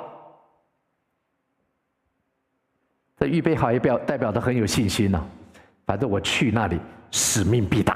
[3.20, 5.24] 这预备好也表代表的很有信心呢、
[5.86, 6.76] 反正我去那里，
[7.12, 7.94] 使命必达。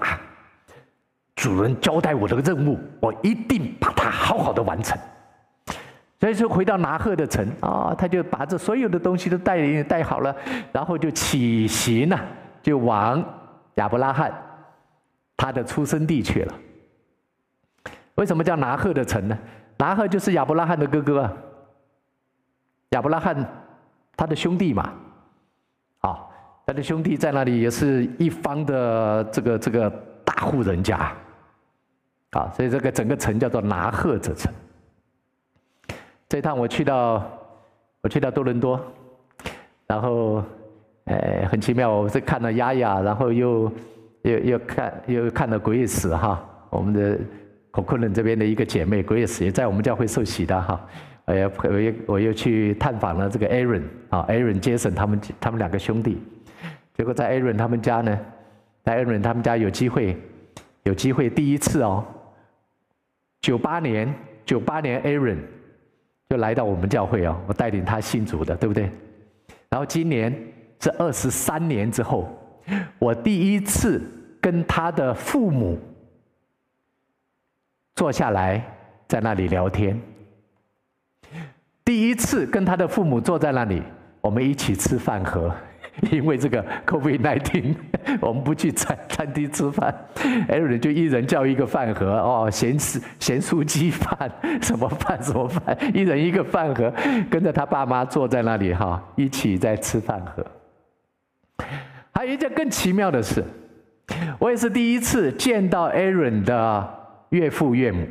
[1.42, 4.96] 主人交代我的任务，我一定把它好好的完成。
[6.20, 10.32] 所以说回到拿鹤的城啊，他就把这所有的东西都带带好了，
[10.70, 12.20] 然后就起行了，
[12.62, 13.20] 就往
[13.74, 14.32] 亚伯拉罕
[15.36, 16.54] 他的出生地去了。
[18.14, 19.36] 为什么叫拿鹤的城呢？
[19.78, 21.36] 拿鹤就是亚伯拉罕的哥哥，
[22.90, 23.36] 亚伯拉罕
[24.16, 24.92] 他的兄弟嘛。
[26.02, 26.20] 啊
[26.64, 29.90] 他的兄弟在那里也是一方的这个这个
[30.24, 31.12] 大户人家，
[32.32, 34.52] 啊，所以这个整个城叫做拿鹤之城。
[36.28, 37.22] 这一趟我去到
[38.02, 38.80] 我去到多伦多，
[39.86, 40.42] 然后，
[41.04, 43.70] 呃，很奇妙，我是看了亚亚，然后又
[44.22, 47.22] 又又看又看了 Grace 哈，我们的 c
[47.72, 50.80] o c o n 这边的一个姐妹 Grace 也在我们教会受洗的哈，
[51.26, 56.18] 我又我又我又去探访了这个 Aaron 啊，Aaron Jason 他们他们两个兄弟。
[56.94, 58.18] 结果在 Aaron 他们家呢，
[58.84, 60.16] 在 Aaron 他们家有机会，
[60.84, 62.04] 有机会第一次哦，
[63.42, 64.12] 九八年
[64.46, 65.38] 九八年 Aaron
[66.30, 68.90] 就来到我们教会哦，我带领他信主的，对不对？
[69.68, 70.32] 然后今年
[70.80, 72.28] 是二十三年之后，
[72.98, 74.00] 我第一次
[74.40, 75.78] 跟他的父母
[77.96, 78.64] 坐下来
[79.08, 80.00] 在那里聊天，
[81.84, 83.82] 第一次跟他的父母坐在那里，
[84.20, 85.54] 我们一起吃饭盒。
[86.10, 87.74] 因为这个 COVID-19，
[88.20, 89.94] 我们不去餐餐厅吃饭
[90.48, 94.32] ，Aaron 就一人叫一个饭盒哦，咸酥咸酥鸡饭，
[94.62, 96.90] 什么饭什么饭，一人一个饭盒，
[97.30, 100.44] 跟着他爸妈坐在那里哈，一起在吃饭盒。
[102.14, 103.44] 还有一件更奇妙的事，
[104.38, 106.94] 我也是第一次见到 Aaron 的
[107.28, 108.06] 岳父岳母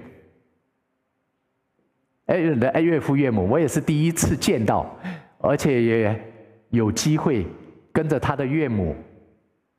[2.28, 4.96] ，Aaron 的岳父岳母，我也是第一次见到，
[5.40, 6.24] 而且也
[6.70, 7.48] 有机会。
[7.92, 8.96] 跟着他的岳母，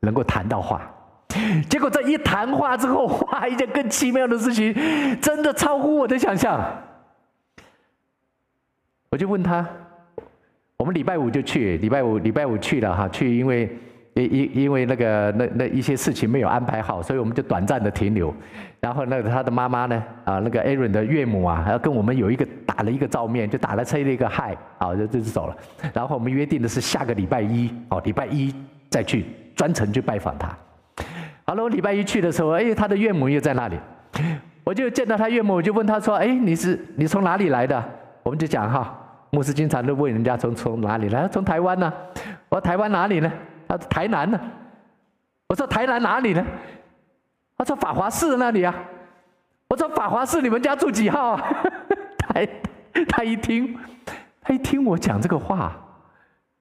[0.00, 0.90] 能够谈到话，
[1.68, 4.74] 结果这一谈话之后，哇，一件更奇妙的事情，
[5.20, 6.60] 真的超乎我的想象。
[9.10, 9.66] 我就问他，
[10.76, 13.68] 我们礼拜五就去，礼拜五礼拜五去了哈，去因为。
[14.14, 18.30] 因因因为那个那那一些事情没有安排好，所以我们就短暂的停留。
[18.78, 22.46] 然后那个他的妈妈呢，啊，那个 Aaron 的岳母啊，还要跟我们有一个
[22.82, 25.56] 打了一个照面，就打了车的一个嗨，啊，就就走了。
[25.94, 28.52] 然后我们约定的是下个礼拜一，哦，礼拜一
[28.90, 29.24] 再去
[29.54, 30.48] 专程去拜访他。
[31.44, 33.78] 好了，我礼拜一去的时候，哎，他的岳母又在那里，
[34.64, 37.80] 我就见到他岳母，我就问他说，哎，你是你从哪里来的？
[38.24, 38.92] 我们就讲哈，
[39.30, 41.92] 牧师经常都问人家从从哪里来，从台湾呢？
[42.48, 43.30] 我说台湾哪里呢？
[43.68, 44.40] 他说台南呢？
[45.46, 46.44] 我说台南哪里呢？
[47.56, 48.74] 他说法华寺那里啊。
[49.68, 51.42] 我说法华寺，你们家住几号啊？
[52.18, 52.46] 台
[53.09, 53.78] 他一听，
[54.40, 55.76] 他一听我讲这个话，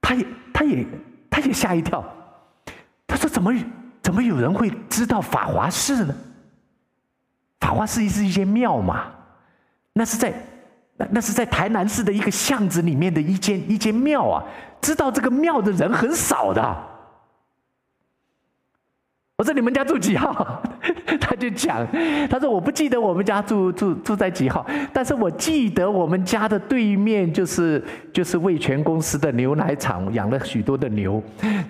[0.00, 0.86] 他也他也
[1.30, 2.04] 他也吓一跳。
[3.06, 3.52] 他说怎么
[4.02, 6.14] 怎么有人会知道法华寺呢？
[7.60, 9.06] 法华寺是一间庙嘛？
[9.92, 10.32] 那是在
[10.96, 14.42] 那那是在台南市的一个巷子里面的一间一间庙啊。
[14.80, 16.91] 知道这个庙的人很少的。
[19.42, 20.62] 我说你们家住几号？
[21.20, 21.84] 他就讲，
[22.30, 27.82] 他说我不记得我们家住住住在几号，但是我记得我们家的对面就是
[28.12, 31.20] 就是味全公司的牛奶厂，养了许多的牛。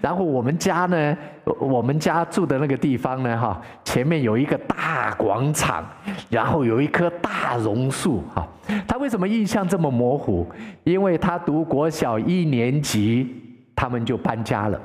[0.02, 1.16] 然后我们家呢，
[1.58, 5.82] 我们家住的那个地方呢，哈，前面有一个大广场，
[6.28, 8.46] 然后有一棵大榕树，哈。
[8.86, 10.46] 他为什么印象这么模糊？
[10.84, 13.34] 因为他读国小一年级，
[13.74, 14.78] 他们就搬家了。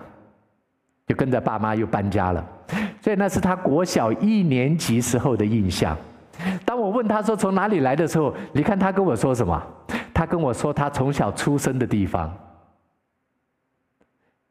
[1.07, 2.45] 就跟着爸妈又搬家了，
[3.01, 5.97] 所以那是他国小一年级时候的印象。
[6.65, 9.59] 当我问他说从哪里来的时候，你看他跟我说什么？
[10.13, 12.29] 他跟我说他从小出生的地方，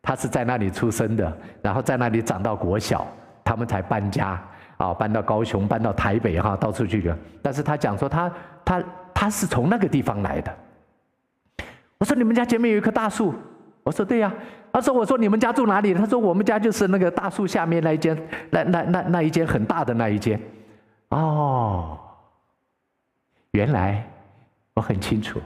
[0.01, 3.07] 他是在那里出生的，然后在那里长到国小，
[3.45, 4.43] 他们才搬家
[4.79, 7.17] 啊，搬到高雄，搬到台北哈，到处去的。
[7.43, 8.33] 但是他讲说他
[8.65, 8.83] 他
[9.13, 10.57] 他是从那个地方来的。
[11.99, 13.35] 我说你们家前面有一棵大树。
[13.83, 14.35] 我说对呀，
[14.77, 15.95] 他说我说你们家住哪里？
[15.95, 18.15] 他说我们家就是那个大树下面那一间，
[18.51, 20.39] 那那那那一间很大的那一间。
[21.09, 21.99] 哦，
[23.53, 24.07] 原来
[24.75, 25.41] 我很清楚，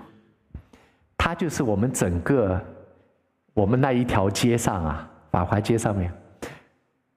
[1.16, 2.61] 他就是我们整个
[3.55, 6.12] 我们那一条街上啊，法华街上面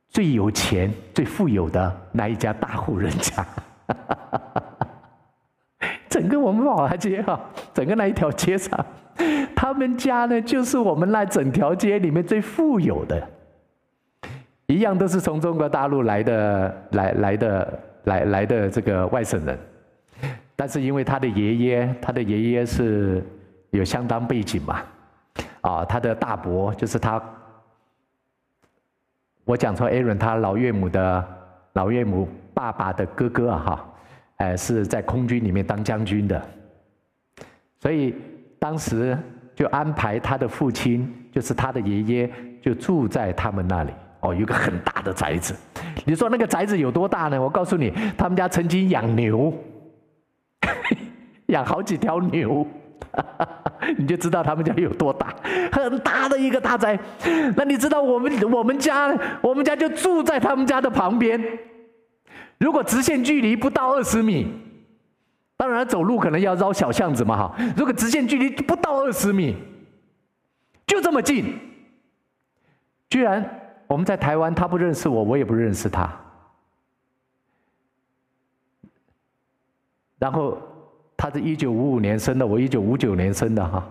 [0.09, 3.43] 最有钱、最富有的那一家大户人家。
[6.07, 7.39] 整个我们法华街哈，
[7.73, 8.85] 整个那一条街上，
[9.55, 13.27] 他们家呢，就是我们那整条街里面最富有的，
[14.67, 19.57] 一样都是从中国大陆来的，来来的，来来的这个外省人，
[20.55, 23.23] 但是因为他的爷爷，他的爷爷是
[23.71, 24.81] 有相当背景嘛，
[25.61, 27.21] 啊，他的大伯就是他，
[29.45, 31.27] 我讲说 Aaron 他老岳母的
[31.73, 33.89] 老岳母爸爸的哥哥啊哈。
[34.37, 36.43] 哎，是在空军里面当将军的，
[37.79, 38.15] 所以
[38.63, 39.17] 当时
[39.53, 43.91] 就安排他的父亲，就是他的爷爷，就住在他们那里。
[44.21, 45.53] 哦，有个很大的宅子。
[46.05, 47.41] 你说那个宅子有多大呢？
[47.41, 49.53] 我告诉你，他们家曾经养牛，
[51.47, 52.65] 养好几条牛，
[53.99, 55.35] 你就知道他们家有多大，
[55.69, 56.97] 很大的一个大宅。
[57.57, 61.37] 那你知道我们我们家，我们家就住在他们家的旁边。
[62.59, 64.47] 如果直线距离不到二十米，
[65.63, 67.55] 当然走路可能要绕小巷子嘛哈。
[67.77, 69.55] 如果直线距离不到二十米，
[70.85, 71.57] 就这么近，
[73.09, 76.13] 居然我们在台湾，他不认识我，我也不认识他。
[80.19, 80.57] 然后
[81.15, 83.81] 他是一九五五年生的，我一九五九年生的哈。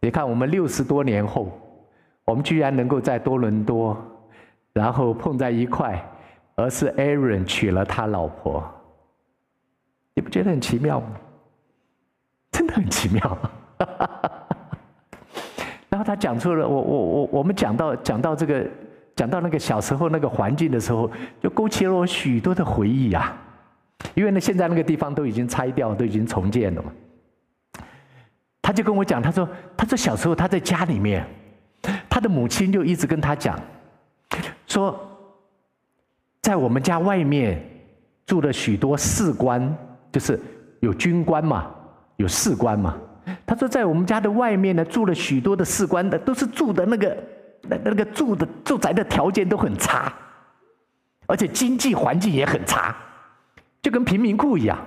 [0.00, 1.58] 你看我们六十多年后，
[2.26, 3.96] 我们居然能够在多伦多，
[4.74, 6.06] 然后碰在一块。
[6.56, 8.62] 而是 Aaron 娶了他老婆，
[10.14, 11.06] 你不觉得很奇妙吗？
[12.52, 13.38] 真的很奇妙。
[15.88, 18.66] 然后他讲出了我我我我们讲到讲到这个
[19.16, 21.10] 讲到那个小时候那个环境的时候，
[21.42, 23.36] 就勾起了我许多的回忆啊。
[24.14, 26.92] 因为呢，现在那个地方都已经拆掉，都已经重建了嘛。
[28.62, 31.24] 他就跟我讲，他说他说小时候他在家里面，
[32.08, 33.58] 他的母亲就一直跟他讲，
[34.66, 35.10] 说。
[36.42, 37.58] 在我们家外面
[38.26, 39.74] 住了许多士官，
[40.14, 40.40] 就是
[40.78, 41.68] 有军官嘛，
[42.18, 42.96] 有士官嘛。
[43.44, 47.16] 他说，在我们家的外面呢，住了许多的士官的，都是住的那个
[47.62, 50.12] 那那个住的住宅的条件都很差，
[51.26, 52.94] 而且经济环境也很差，
[53.82, 54.78] 就跟贫民窟一样。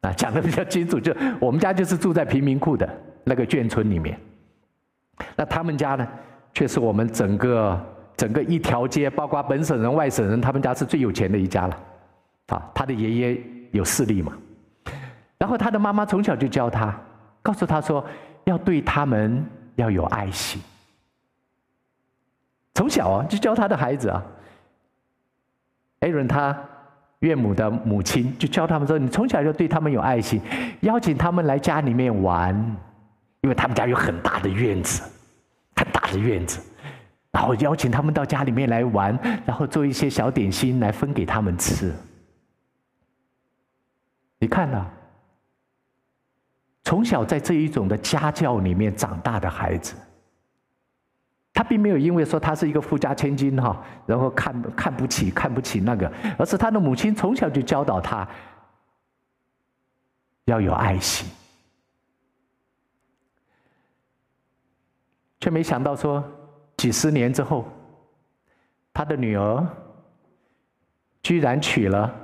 [0.00, 2.88] 啊，讲的比较清楚，就我们家就是住在贫民窟的
[3.24, 4.18] 那个眷村里面。
[5.36, 6.08] 那他们家呢，
[6.54, 7.78] 却是我们整个。
[8.16, 11.78] 整个一条街，包括本省人、外省人，他们家是最有钱的一家了。
[12.46, 13.42] 啊，他的爷爷
[13.72, 14.32] 有势力嘛。
[15.38, 16.98] 然后他的妈妈从小就教他，
[17.42, 18.04] 告诉他说，
[18.44, 20.60] 要对他们要有爱心。
[22.74, 24.22] 从小啊，就教他的孩子啊。
[26.00, 26.56] Aaron 他
[27.20, 30.40] 岳母的母亲就教他们说，你从小就对他们有爱心，
[30.80, 32.54] 邀请他们来家里面玩，
[33.40, 35.02] 因为他们家有很大的院子，
[35.74, 36.60] 很大的院子。
[37.32, 41.94] 然后邀请他们到家里面来玩，然后做一些小点心来分给他们吃。
[44.38, 44.86] 你看呐，
[46.86, 49.96] 从小在这一种的家教里面长大的孩子，
[51.52, 56.08] 他并没有因为说他是一个富家千金哈，然后看看不起看不起那个，
[56.38, 58.28] 而是他的母亲从小就教导他
[60.44, 61.28] 要有爱心，
[65.40, 66.24] 却没想到说。
[66.76, 67.66] 几十年之后，
[68.92, 69.66] 他的女儿
[71.20, 72.14] 居然娶了，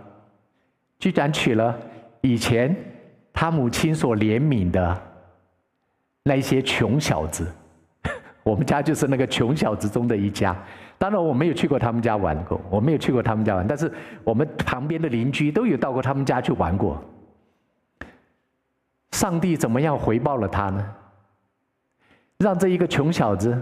[1.00, 1.76] 居然娶了
[2.20, 2.76] 以前
[3.42, 5.02] 他母亲所怜悯的
[6.22, 7.44] 那些穷小子。
[8.44, 10.56] 我们家就是那个穷小子中的一家。
[10.96, 17.02] 当然，我没有去过他们家玩过，我没有去过他们家玩，但是我们旁边的邻居都有到过他们家去玩过。
[19.10, 20.94] 上帝怎么样回报了他呢？
[22.38, 23.60] 让这一个穷小子。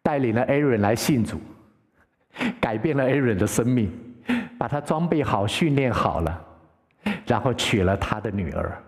[0.00, 1.40] 带领了 Aaron 来信主，
[2.60, 3.90] 改变了 Aaron 的生命，
[4.56, 6.45] 把他装备好、训练好了，
[7.26, 8.82] 然后娶了他的女儿。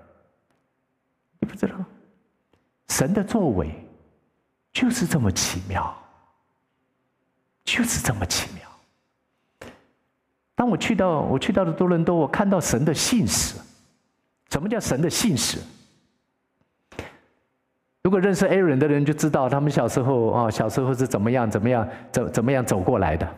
[1.41, 1.75] 你不知道，
[2.89, 3.71] 神的作为
[4.73, 5.97] 就是这么奇妙，
[7.65, 9.71] 就是这么奇妙。
[10.55, 13.57] 当我去到我去到了多伦多，我看到神的信使。
[14.51, 15.59] 什么叫神的信使？
[18.03, 23.29] 如果认识 Aaron 的人就知道，他们小时候啊，小时候是怎么样、怎么样、怎怎么样走过来的。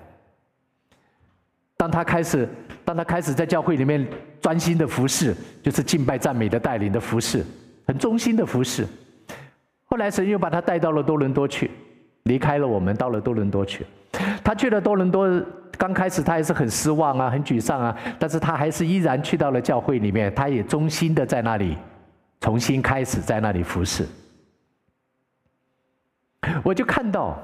[1.76, 2.48] 当他开始，
[2.84, 4.08] 当他开始在教会里面
[4.40, 7.44] 专心的服侍，就是敬拜赞美的带领的服侍，
[7.86, 8.86] 很忠心的服侍。
[9.84, 11.70] 后来神又把他带到了多伦多去，
[12.24, 13.84] 离开了我们，到了多伦多去。
[14.42, 15.28] 他去了多伦多，
[15.78, 21.76] 刚开始他还是很失望啊，很沮丧啊，但是他还是依然去到了教会里面，他也忠心的在那里
[22.40, 24.06] 重新开始在那里服侍。
[26.62, 27.38] 我就看到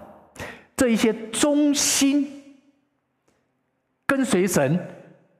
[0.77, 2.27] 这一些忠心
[4.07, 4.79] 跟随神、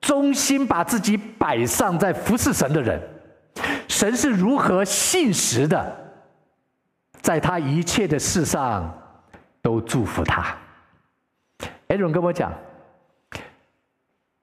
[0.07, 3.03] 忠心把自己摆上在服侍神的人，
[3.89, 5.97] 神是如何信实的，
[7.21, 8.89] 在他一切的事上
[9.61, 10.57] 都祝福他。
[11.89, 12.53] 艾伦跟我讲，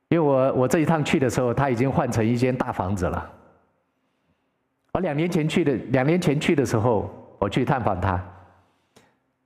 [0.10, 3.32] 因为我我这一趟去的时候，他已经换成一间大房子了。
[4.92, 7.10] 我两年前去的，两年前去的时候，
[7.40, 8.22] 我去探访他，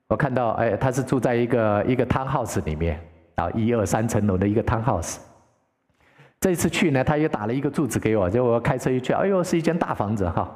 [0.07, 2.99] 我看到，哎，他是住在一个一个 townhouse 里面，
[3.35, 5.17] 啊，一二三层楼的一个 townhouse。
[6.39, 10.47] 这次去呢，他又打了一个住址给我，结果我开车一去，哎呦，是一间大房子哈。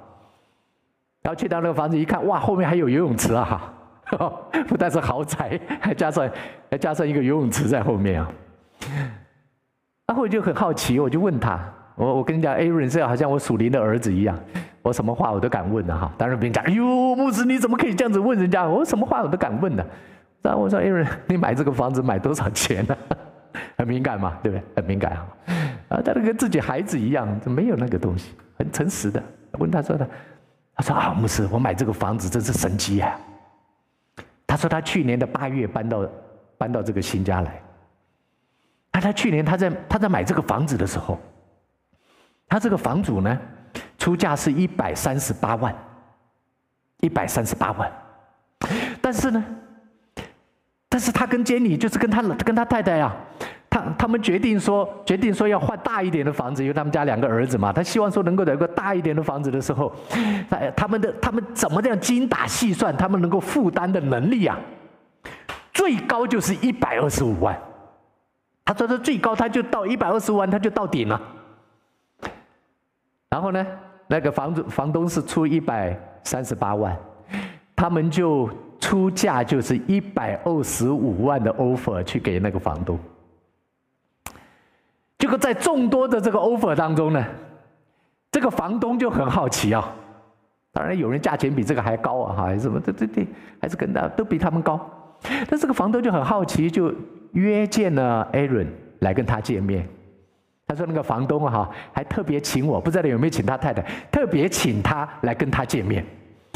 [1.24, 3.74] 然后去到那个房子一看，哇，后面还有游泳池啊，
[4.68, 6.30] 不但是豪宅，还加上
[6.70, 8.32] 还加上一个游泳池在后面啊。
[10.08, 11.60] 然后我就很好奇，我就问他，
[11.96, 14.38] 我我跟你讲，Aaron 这好像我属灵的儿子一样。
[14.84, 16.84] 我什么话我都敢问的哈，当然别人讲，哎呦，
[17.16, 18.68] 牧师你怎么可以这样子问人家？
[18.68, 19.86] 我什么话我都敢问的。
[20.42, 22.98] 然后我说，，Aaron，，你买这个房子买多少钱呢？
[23.78, 24.64] 很敏感嘛，对不对？
[24.76, 25.28] 很敏感啊。
[25.89, 29.22] 啊，他都跟自己孩子一样，就没有那个东西，很诚实的。
[29.60, 30.10] 问他说的，
[30.76, 33.20] 他说啊，牧师，我买这个房子真是神迹啊。
[34.47, 36.10] 他说他去年的八月搬到
[36.58, 37.62] 搬到这个新家来。
[38.91, 41.20] 他他去年他在他在买这个房子的时候，
[42.47, 43.39] 他这个房主呢？
[43.97, 45.74] 出价是一百三十八万，
[47.02, 47.89] 一百三十八万，
[48.99, 49.45] 但是呢，
[50.92, 53.16] 但是他跟 Jenny 就是跟他跟他太太啊，
[53.70, 59.89] 他他们决定说决定说要换大一点的房子，因为他们家两个儿子嘛，他希望说能够有个大一点的房子的时候，
[60.76, 64.60] 他们的他们怎么这样精打细算，他们能够负担的能力啊，
[65.72, 67.58] 最高就是一百二十五万，
[68.66, 71.22] 他说他最高他就到一百二十五万，他就到顶了，
[73.30, 73.66] 然后呢？
[74.08, 76.94] 那个房子房东是出一百三十八万，
[77.74, 78.50] 他们就
[78.82, 83.00] 出价就是一百二十五万的 offer 去给那个房东。
[85.18, 87.26] 结果在众多的这个 offer 当中呢，
[88.32, 89.90] 这个房东就很好奇啊。
[90.74, 93.28] 当然有人价钱比这个还高啊，哈，什么这这这
[93.62, 94.80] 还是跟他都比他们高。
[95.48, 96.94] 但这个房东就很好奇，就
[97.34, 98.68] 约见了 Aaron
[99.00, 99.88] 来跟他见面。
[100.66, 106.06] 他说：“那个房东哈，还特别请我，不知道有没有请他太太，特别请他来跟他见面。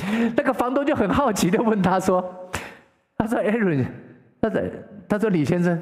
[0.36, 2.22] 那个房东就很好奇的问他说
[3.18, 3.86] ：‘他说，Aaron，
[4.41, 4.62] 他说，
[5.08, 5.82] 他说李先生，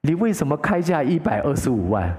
[0.00, 2.14] 你为什么开价一百二十五万？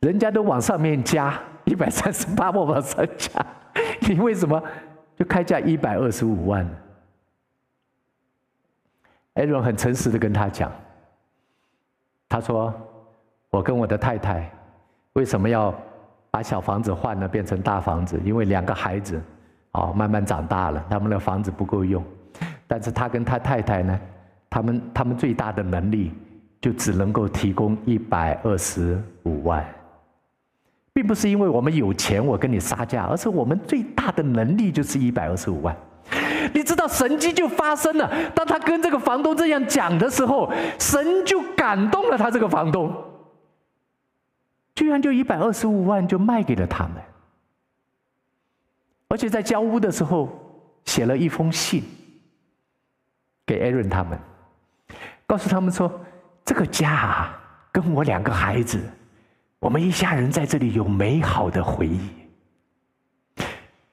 [0.00, 3.44] 人家都往上面加一百三十八万往上加，
[4.00, 4.62] 你为什么
[5.16, 6.68] 就开价一百二十五万
[9.34, 10.72] ？’Aaron 很诚实的跟他讲，
[12.28, 12.72] 他说。”
[13.52, 14.48] 我跟我的太太
[15.14, 15.74] 为什么要
[16.30, 18.16] 把小房子换了变成大房子？
[18.24, 19.20] 因为两个孩子
[19.72, 22.02] 哦慢慢长大了，他们的房子不够用。
[22.66, 24.00] 但是他跟他太太呢，
[24.48, 26.12] 他们他们最大的能力
[26.60, 29.64] 就只能够提供一百二十五万，
[30.92, 35.76] 并不是因为我们有钱我跟你杀价，而是我们最大的能力就是一百二十五万。
[36.54, 42.92] 你知道神迹就发生了，当他跟这个房东这样讲的时候，神就感动了他这个房东。
[44.74, 46.94] 居然就一百二十五万就卖给了他们，
[49.10, 50.30] 而且在交屋的时候
[50.84, 51.82] 写了一封信
[53.44, 54.16] 给 Aaron 他们，
[55.26, 56.00] 告诉他们说
[56.46, 57.42] ：“这个家啊，
[57.72, 58.80] 跟我两个孩子，
[59.58, 62.08] 我们一家人在这里有美好的回忆。”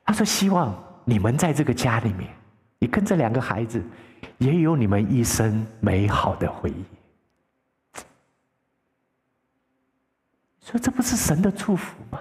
[0.06, 0.72] 他说：“希望
[1.04, 2.30] 你们在这个家里面，
[2.78, 3.84] 你跟这两个孩子
[4.38, 6.86] 也有你们一生美好的回忆。”
[10.62, 12.20] 说这不是神的祝福吗？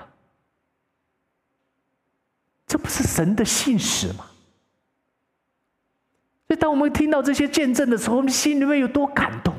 [2.67, 4.27] 这不是神的信使吗？
[6.49, 9.55] 所以，当我们听到这些见证的时候，我们心里面有多感动？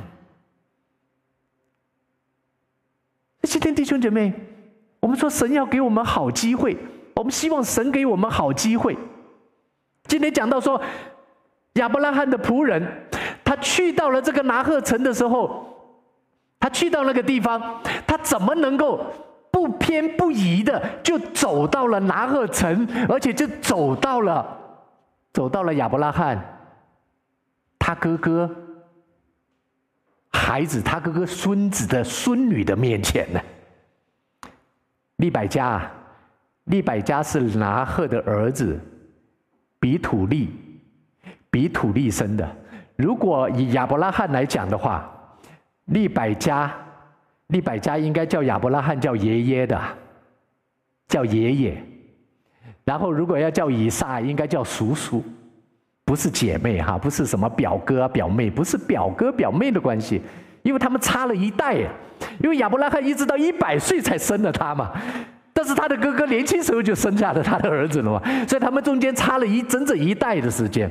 [3.44, 4.34] 今天弟兄姐妹，
[5.00, 6.78] 我们说神要给我们好机会，
[7.16, 8.98] 我们希望神给我们好机会。
[10.06, 10.82] 今天讲到说，
[11.74, 13.08] 亚伯拉罕的仆人，
[13.44, 15.74] 他去到了这个拿鹤城的时候。
[16.60, 19.06] 他去到那个地方，他怎么能够
[19.58, 24.56] 不偏不倚的就走到了拿鹤城，而且就走到了
[25.34, 26.40] 走到了亚伯拉罕
[27.80, 28.48] 他哥哥
[30.30, 33.42] 孩子他哥哥孙子的孙女的面前呢？
[35.16, 35.90] 利百加，
[36.66, 38.80] 利百加是拿鹤的儿子
[39.80, 40.56] 比土利，
[41.50, 42.48] 比土利生的。
[42.96, 45.12] 如果以亚伯拉罕来讲的话，
[45.86, 46.72] 利百加，
[47.48, 49.80] 利百加应该叫亚伯拉罕叫爷爷的，
[51.08, 51.84] 叫爷爷。
[52.84, 55.24] 然后如果要叫以撒，应该叫叔叔，
[56.06, 60.22] 不是姐妹哈，不是什么表哥表妹，不是表哥表妹的关系，
[60.64, 61.78] 因为他们差了一代。
[62.40, 64.92] 因为亚伯拉罕一直到一百岁才生了他嘛，
[65.54, 70.90] 但是他的哥哥年轻时候就生下了他的儿子了嘛，所以他们中间差了一整整一代的时间。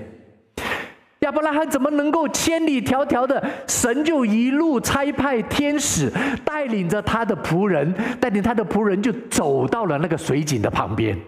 [1.27, 6.09] 亚伯拉罕怎么能够千里迢迢的，神就一路差派天使
[6.45, 11.19] 带领着他的仆人，带领他的仆人就走到了那个水井的旁边，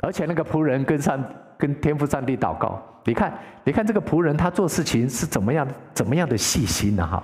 [0.00, 1.24] 而且那个仆人跟上
[1.56, 3.32] 跟天父上帝祷告，你看，
[3.62, 5.64] 你看这个仆人他做事情是怎么样
[5.94, 7.06] 怎么样的细心呢？
[7.06, 7.22] 哈，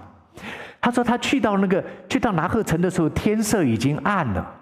[0.81, 4.55] 他说他去到那个去到拿鹤城的时候，天色已经暗了，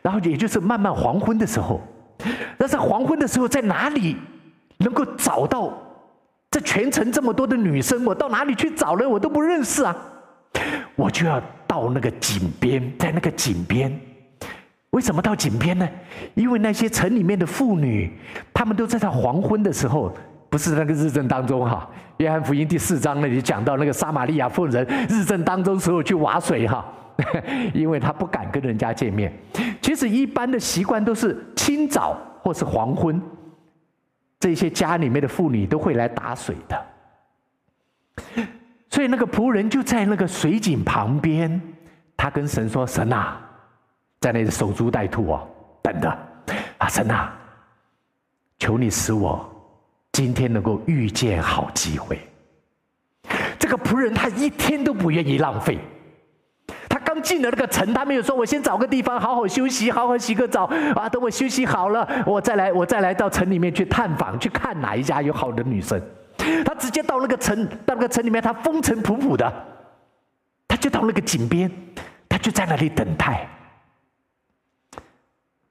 [0.00, 1.80] 然后也就是慢慢黄昏的时候，
[2.56, 4.16] 但是黄昏的时候在哪里？
[4.78, 5.72] 能够找到
[6.50, 9.08] 这全城这么多的女生，我到哪里去找呢？
[9.08, 9.96] 我都不认识啊！
[10.94, 14.00] 我就要到那个井边，在那个井边，
[14.90, 15.86] 为什么到井边呢？
[16.34, 18.10] 因为那些城里面的妇女，
[18.54, 20.14] 她们都在她黄昏的时候，
[20.48, 21.88] 不是那个日正当中哈。
[22.18, 26.82] 约翰福音第四章那里讲到那个撒玛利亚妇人日正当中时候去挖水哈，
[27.74, 29.30] 因为她不敢跟人家见面。
[29.82, 33.20] 其实一般的习惯都是清早或是黄昏。
[34.46, 36.86] 这些家里面的妇女都会来打水的，
[38.88, 41.60] 所以那个仆人就在那个水井旁边，
[42.16, 43.40] 他跟神说：“神啊，
[44.20, 45.48] 在那里守株待兔哦，
[45.82, 46.08] 等着
[46.78, 47.36] 啊，神啊，
[48.60, 49.44] 求你使我
[50.12, 52.16] 今天能够遇见好机会。”
[53.58, 55.76] 这个仆人他一天都不愿意浪费。
[57.22, 60.64] 进了那个城，他没有说：“我先找个地方好好休息，好好洗个澡
[60.94, 61.08] 啊！
[61.08, 66.00] 等我休息好了，我再来，我再来到城里面去探访，去看哪一家有好的女生。”
[66.64, 69.52] 他直接到那个城，到那个城里面，他风尘仆仆的，
[70.68, 71.70] 他就到那个井边，
[72.28, 73.48] 他就在那里等待。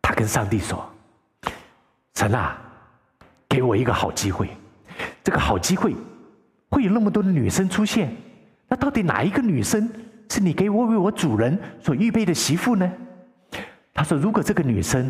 [0.01, 0.87] 他跟上帝说
[2.15, 2.57] ：“神啊，
[3.47, 4.49] 给我一个好机会，
[5.23, 5.95] 这个好机会
[6.69, 8.15] 会有那么多的女生出现，
[8.67, 9.89] 那到底哪一个女生？”
[10.29, 12.91] 是你给我为我主人所预备的媳妇呢？
[13.93, 15.09] 他说：“如果这个女生，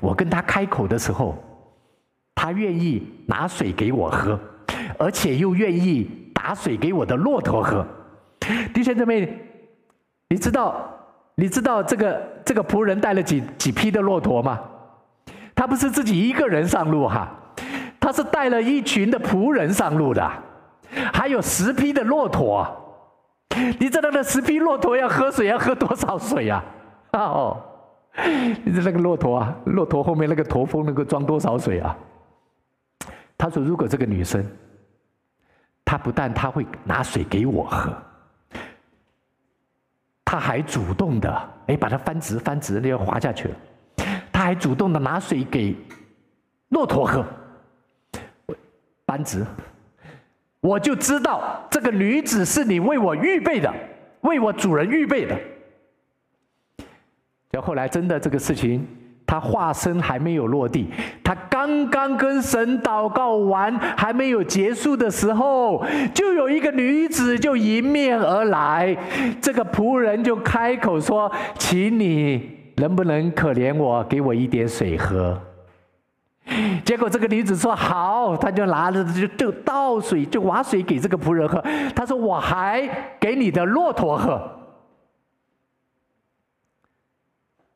[0.00, 1.42] 我跟她开口的时候，
[2.34, 4.38] 她愿意拿水给我喝，
[4.96, 7.84] 而且又愿意打水给我的骆驼喝。”
[8.72, 9.36] 弟兄姊妹，
[10.28, 10.88] 你知道
[11.34, 14.60] 你知道这个这个仆人带了几几匹的骆驼吗？
[15.56, 17.28] 他不是自己一个人上路哈，
[17.98, 20.30] 他是带了一群的仆人上路的，
[21.12, 22.85] 还有十匹的骆驼。
[23.78, 26.62] 你知道那十匹骆驼要喝水要喝多少水呀？
[27.12, 27.20] 啊？
[27.30, 27.62] 哦，
[28.64, 31.96] 你知道那个骆驼啊，骆驼后面那个驼峰能够装多少水啊？
[33.38, 34.44] 他说：“如果这个女生，
[35.84, 37.92] 她不但她会拿水给我喝，
[40.24, 43.56] 她还主动的哎，把它翻直翻直，那要滑下去了。
[44.32, 45.76] 她还主动的拿水给
[46.70, 47.24] 骆驼喝，
[49.06, 49.44] 翻直。”
[50.66, 53.72] 我就知道这个女子是你为我预备的，
[54.22, 55.38] 为我主人预备的。
[57.52, 58.84] 就后来真的这个事情，
[59.24, 60.88] 他话声还没有落地，
[61.22, 68.96] 他刚刚跟神祷告完，还没有结束的时候，就有一个女子就迎面而来，
[69.40, 75.40] 这个仆人就开口说：“请你能不能可怜我，给我一点水喝？”
[76.96, 81.60] 结果这个女子说好，她就拿着就就倒水就挖水给这个仆人喝。
[81.94, 82.88] 她说我还
[83.20, 84.50] 给你的骆驼喝，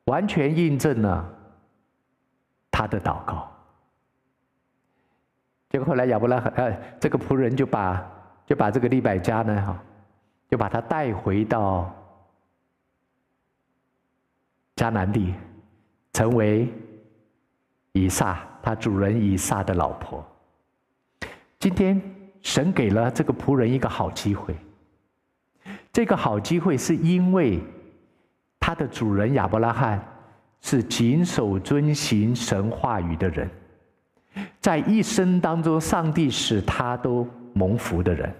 [0.07, 1.29] 完全印证了
[2.71, 3.47] 他的祷告。
[5.69, 8.03] 结果后来亚伯拉罕呃这个仆人就把
[8.47, 9.79] 就把这个利百加呢哈，
[10.49, 11.95] 就把他带回到
[14.77, 15.35] 迦南地，
[16.15, 16.73] 成为
[17.93, 18.39] 以撒。
[18.63, 20.23] 他主人以撒的老婆。
[21.59, 21.99] 今天
[22.43, 24.55] 神给了这个仆人一个好机会。
[25.91, 27.59] 这个好机会是因为
[28.59, 29.99] 他的主人亚伯拉罕
[30.61, 33.51] 是谨守遵行神话语的人，
[34.61, 38.31] 在一生当中，上帝使他都蒙福的人。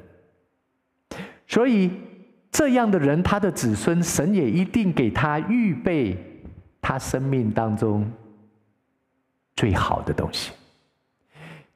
[1.47, 1.91] 所以
[2.53, 6.45] 这样的人，他的子孙，神也一定给他预备
[6.83, 8.07] 他生命当中。
[9.61, 10.53] 最好的东西。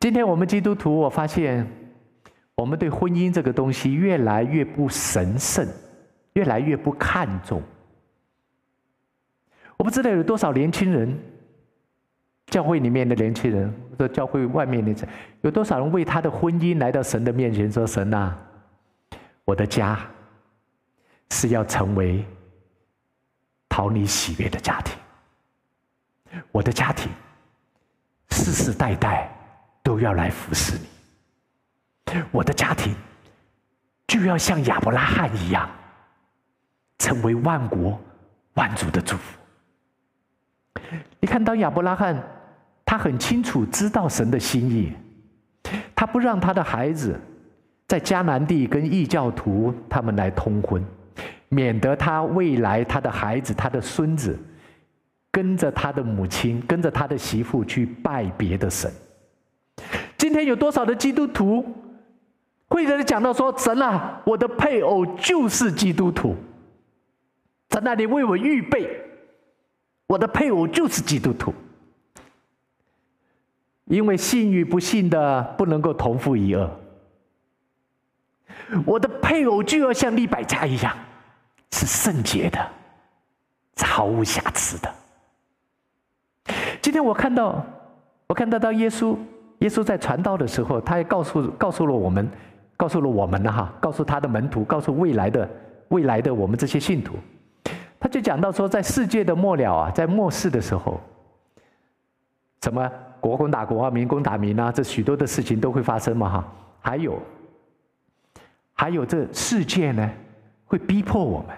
[0.01, 1.67] 今天我们基督徒，我发现
[2.55, 5.69] 我们对婚姻这个东西越来越不神圣，
[6.33, 7.63] 越来越不看重。
[9.77, 11.15] 我不知道有多少年轻人，
[12.47, 15.07] 教会里面的年轻人，或者教会外面的，
[15.43, 18.35] 有多少人为他的婚姻来到神的面前说：“神啊，
[19.45, 20.01] 我的家
[21.33, 22.25] 是要成为
[23.69, 24.97] 讨你喜悦的家庭，
[26.51, 27.13] 我的家庭。”
[28.35, 29.31] 世世代代
[29.81, 32.93] 都要来服侍你，我的家庭
[34.09, 35.71] 就要像亚伯拉罕一样，
[36.99, 37.99] 成为万国
[38.55, 39.39] 万族的祝福。
[41.21, 42.21] 你看，当亚伯拉罕，
[42.85, 44.93] 他很清楚知道神的心意，
[45.95, 47.19] 他不让他的孩子
[47.87, 50.85] 在迦南地跟异教徒他们来通婚，
[51.49, 54.37] 免得他未来他的孩子、他的孙子
[55.35, 58.89] 跟着他的母亲、跟着他的媳妇去拜别的神。
[60.17, 61.67] 今天有多少的基督徒
[62.69, 66.37] 会在这讲到说：“神啊，我的配偶就是基督徒，
[67.69, 68.89] 在那里为我预备。”
[70.07, 71.53] 我的配偶就是基督徒，
[73.87, 76.71] 因为信与不信的不能够同父一轭。
[78.87, 80.97] 我的配偶就要像利百加一样，
[81.73, 82.71] 是圣洁的，
[83.79, 84.95] 是毫无瑕疵的。
[86.85, 87.65] 今天我看到，
[88.27, 89.17] 我看到到耶稣，
[89.61, 92.29] 耶稣在传道的时候，他也告诉告诉了我们，
[92.77, 95.49] 告诉了我们了哈，告诉他的门徒，告诉未来的
[95.89, 97.15] 未来的我们这些信徒。
[97.99, 101.01] 他就讲到说，在世界的末了啊，在末世的时候，
[102.61, 102.87] 什么
[103.19, 106.53] 国攻打国啊，民攻打民啊，这许多的事情都会发生嘛哈。
[106.83, 107.19] 还有，
[108.75, 110.11] 还有这世界呢，
[110.67, 111.57] 会逼迫我们，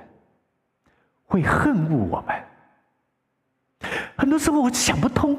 [1.26, 2.36] 会恨恶我们。
[4.16, 5.38] 很多时候我想不通，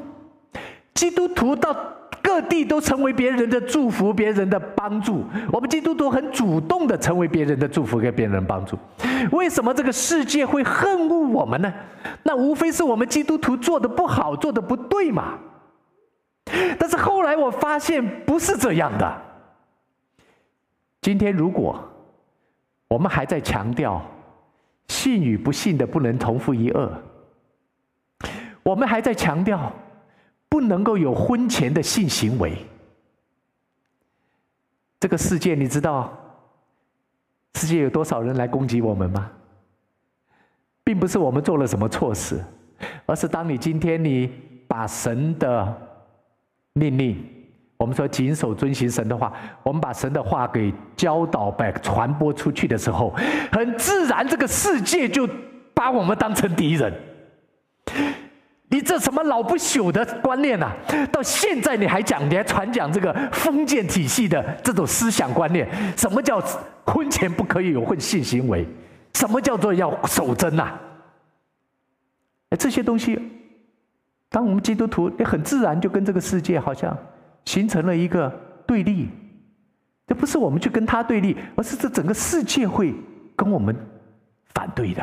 [0.94, 1.76] 基督徒到。
[2.20, 5.24] 各地都成为别人的祝福，别人的帮助。
[5.50, 8.76] 我们基督徒很主动的成为别人的祝福，给别人帮助。
[9.32, 11.72] 为什么这个世界会恨恶我们呢？
[12.24, 15.38] 那无非是我们基督徒做的不好，做的不对嘛。
[16.78, 19.22] 但是后来我发现不是这样的。
[21.00, 21.82] 今天如果
[22.88, 24.04] 我们还在强调
[24.88, 26.90] 信与不信的不能同父一轭，
[28.68, 29.72] 我们还在强调。
[30.50, 32.56] 不能够有婚前的性行为。
[34.98, 36.10] 这个世界，你知道
[37.54, 39.30] 世界有多少人来攻击我们吗？
[40.82, 42.42] 并不是我们做了什么错事，
[43.04, 44.26] 而是当你今天你
[44.66, 45.70] 把神的
[46.72, 47.22] 命令，
[47.76, 49.30] 我们说谨守遵行神的话，
[49.62, 53.14] 我们把神的话给教导、把传播出去的时候，
[53.52, 55.28] 很自然，这个世界就
[55.74, 56.90] 把我们当成敌人。
[58.70, 60.76] 你这什么老不朽的观念啊？
[61.10, 65.66] 到现在你还讲，你还传讲这个封建体系的这种思想观念？
[65.96, 66.38] 什么叫
[66.84, 68.66] 婚前不可以有混性行为？
[69.14, 70.78] 什么叫做要守贞呐？
[72.50, 73.18] 哎，这些东西，
[74.28, 76.94] 当我们基督徒也很自然就跟这个世界好像
[77.46, 78.28] 形成了一个
[78.66, 79.08] 对立。
[80.06, 82.94] 这不是我们去跟他对立，而是这整个世界会
[83.34, 83.74] 跟我们
[84.52, 85.02] 反对的。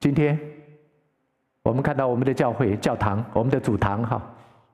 [0.00, 0.53] 今天。
[1.64, 4.22] 我们看到我们的教会教堂，我们的主堂哈，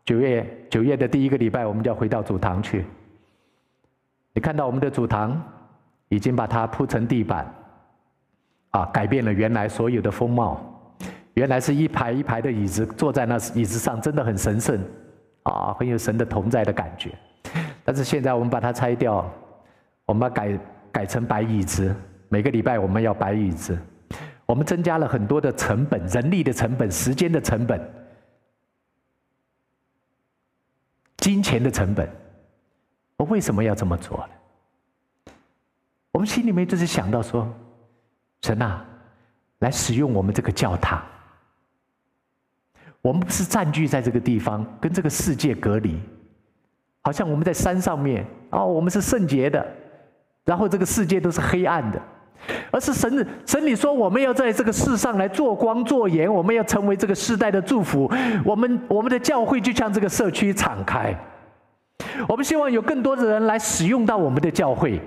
[0.05, 2.85] 九月九月的第一个礼拜，我们就要回到主堂去。
[4.35, 5.41] 你看到我们的主堂
[6.09, 7.47] 已经把它铺成地板，
[8.71, 10.61] 啊，改变了原来所有的风貌。
[11.35, 14.77] 原来是一排一排的椅子，坐在那椅子上真的很神圣，
[15.45, 17.13] 啊，很有神的同在的感觉。
[17.85, 19.25] 但是现在我们把它拆掉，
[20.07, 20.59] 我们把改
[20.91, 21.95] 改成摆椅子，
[22.29, 23.79] 每个礼拜我们要摆椅子。
[24.51, 27.81] 我们增加了很多的成本，人力的成本、时间的成本、
[31.19, 32.11] 金钱的成本。
[33.17, 35.33] 我为什么要这么做呢？
[36.11, 37.49] 我们心里面就是想到说，
[38.43, 38.85] 神啊，
[39.61, 41.01] 来使用我们这个教堂。
[43.03, 45.97] 我们不是占据在这个地方，跟这个世界隔离，
[47.03, 49.65] 好像我们在山上面，哦，我们是圣洁的，
[50.45, 52.03] 然后这个世界都是黑暗的。
[52.71, 58.11] 而是神，神你说我们要在这个世上来做光做盐，我们要成为这个世代的祝福。
[58.45, 61.15] 我们我们的教会就像这个社区敞开，
[62.27, 65.01] 我们希望有更多的人来使用到我们的教会，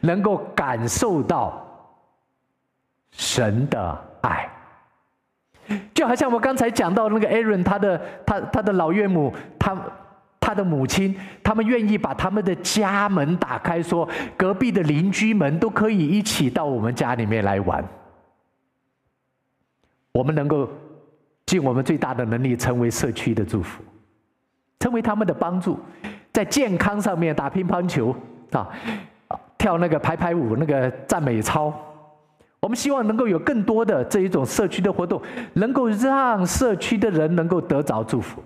[0.00, 1.64] 能够感受到
[3.12, 4.48] 神的爱。
[5.94, 9.76] 就好像我刚才讲到那个 Aaron，他的他他的老岳母，他。
[10.44, 17.82] 他的母亲，他们愿意把他们的家门打开，说隔壁的邻居们都可以一起到我们家里面来玩。
[20.12, 20.68] 我们能够
[21.46, 23.82] 尽我们最大的能力，成为社区的祝福，
[24.80, 25.80] 成为他们的帮助，
[26.30, 28.14] 在健康上面打乒乓球
[28.52, 28.68] 啊，
[29.56, 31.72] 跳那个排排舞，那个赞美操。
[32.60, 35.22] 我们希望能够有更多的这一种社区的活动，
[35.54, 38.42] 能够让社区的人能够得着祝福。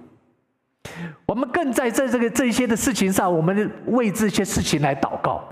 [1.26, 5.42] 我们更在在这个这些的事情上，我们为这些事情来祷告，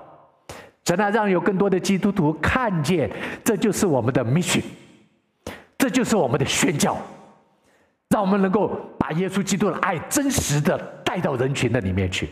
[0.85, 3.11] 真的让有更多的基督徒看见，
[3.45, 4.63] 这就是我们的 mission，
[5.77, 6.97] 这就是我们的宣教，
[8.09, 8.69] 让我们能够
[8.99, 12.29] 把耶稣基督的爱真实的带到人群的里面去。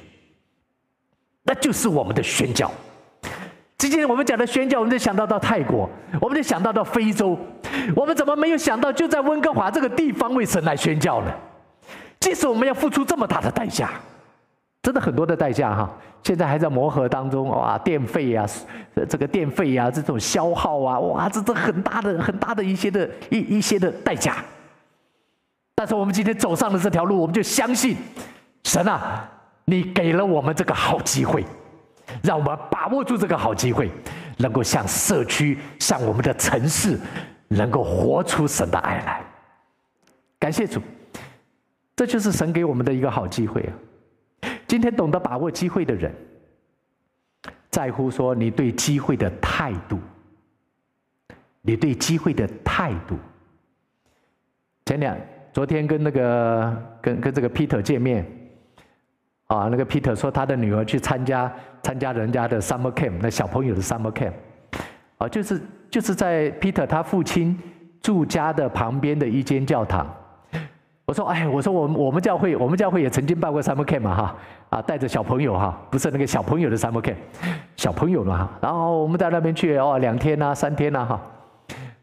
[1.43, 2.71] 那就是我们的宣教。
[3.77, 5.91] 今天我们讲的宣教，我们就想到到泰国，
[6.21, 7.39] 我们就想到到非洲，
[7.95, 11.31] 我们怎么没有想到就在温哥华这个地方为神来宣教呢？
[12.25, 13.91] 即使我们要付出这么大的代价，
[14.81, 15.91] 真的很多的代价哈，
[16.23, 18.49] 现在还在磨合当中哇，电费啊，
[19.11, 24.37] 这个电费啊，这种消耗啊，哇，这这很大的很大的一些的一一些的代价。
[25.75, 27.95] 但是我们今天走上了这条路，我们就相信
[28.63, 29.29] 神啊，
[29.67, 31.45] 你给了我们这个好机会。
[32.23, 33.91] 让我们把握住这个好机会，
[34.39, 36.99] 能够向社区、向我们的城市，
[37.49, 39.23] 能够活出神的爱来。
[40.39, 40.81] 感谢主，
[41.97, 43.73] 这就是神给我们的一个好机会啊！
[44.67, 46.13] 今天懂得把握机会的人，
[47.71, 49.99] 在乎说你对机会的态度，
[51.63, 53.17] 你对机会的态度。
[54.87, 55.17] 前两
[55.53, 58.27] 昨天跟那个跟跟这个 Peter 见面。
[59.47, 64.33] 啊，那个 Peter 说他的女儿去参加参加人家的 summer camp，那小朋友的 summer camp，
[65.19, 67.57] 啊，就是就是在 Peter 他父亲
[68.01, 70.11] 住家的旁边的一间教堂。
[71.07, 74.37] 我说，哎，我说我们我们教会我们教会也曾经办过 summer camp 嘛哈，
[74.71, 77.17] 啊，带着小朋友哈，不是那个小朋友的 summer camp，
[77.77, 81.21] 小朋友嘛哈，然后我们在那边去哦，两天呐，三天呐哈。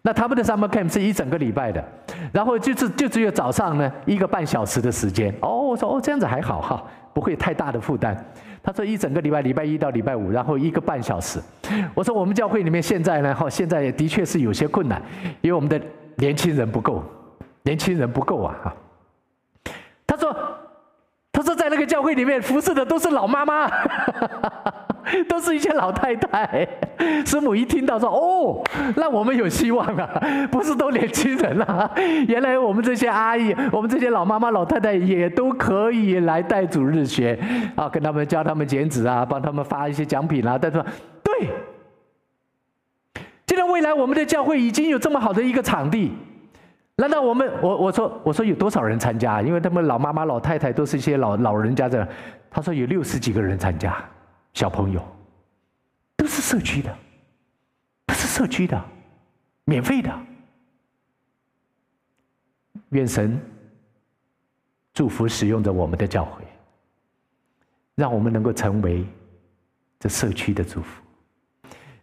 [0.04, 1.84] 那他们的 summer camp 是一整个礼拜的，
[2.32, 5.34] 然后就是就只有早上呢一个半小时的时间。
[5.42, 6.84] 哦，我说哦这样子还好哈。
[7.14, 8.16] 不会太大的负担。
[8.64, 11.42] 他说一整个礼拜，礼拜一到礼拜五，然后一个半小时。
[11.94, 15.02] 我说我们教会里面现在呢，哈，现在也的确是有些困难，
[15.42, 15.78] 因为我们的
[16.16, 17.04] 年轻人不够，
[17.64, 18.74] 年轻人不够啊，哈。
[21.86, 23.70] 教会里面服侍的都是老妈妈。
[25.28, 26.66] 都是一些老太太，
[27.26, 28.64] 师母一听到说：“哦，
[28.96, 30.08] 那我们有希望啊！
[30.52, 31.90] 不是都年轻人啊，
[32.28, 37.38] 原来我们这些阿姨，我们这些老妈妈、老太太也都可以来带主日学
[37.76, 40.58] 啊，跟他们教他们剪纸啊，帮他们发一些奖品啊。
[40.62, 40.82] 但是，
[41.24, 41.50] 对，
[43.48, 46.14] 既然未来我们的教会已经有这么好的一个场地，
[46.96, 49.42] 难道我们我我说我说有多少人参加？
[49.42, 52.08] 因为他们老妈妈、老太太都是一些老老人家的，
[52.50, 53.98] 他说有六十几个人参加。”
[54.54, 55.02] 小朋友
[56.18, 56.94] 都是社区的，
[58.06, 58.80] 都是社区的，
[59.64, 60.12] 免费的。
[62.90, 63.40] 愿神
[64.94, 66.44] 祝福使用着我们的教会，
[67.96, 69.06] 让我们能够成为
[69.98, 71.02] 这社区的祝福，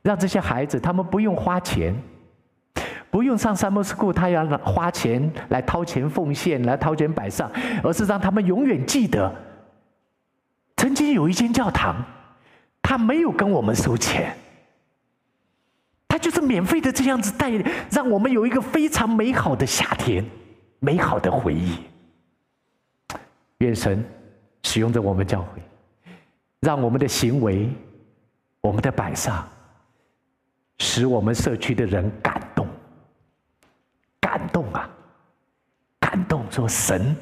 [0.01, 1.95] 让这些孩子他们不用花钱，
[3.11, 7.51] 不用上 Summer School，他要花钱来掏钱奉献，来掏钱摆上，
[7.83, 9.35] 而是让他们永远记得，
[10.77, 11.97] 曾经有一间教堂。
[12.81, 14.35] 他没有跟我们收钱，
[16.09, 17.51] 他就是免费的这样子带，
[17.91, 20.25] 让我们有一个非常美好的夏天，
[20.79, 21.77] 美好的回忆。
[23.59, 24.03] 愿神
[24.63, 25.61] 使用着我们教会，
[26.61, 27.69] 让我们的行为、
[28.63, 29.47] 我们的摆上，
[30.79, 32.41] 使我们社区的人，感
[34.51, 34.89] 动啊，
[36.01, 36.38] 感动！
[36.51, 37.15] 说神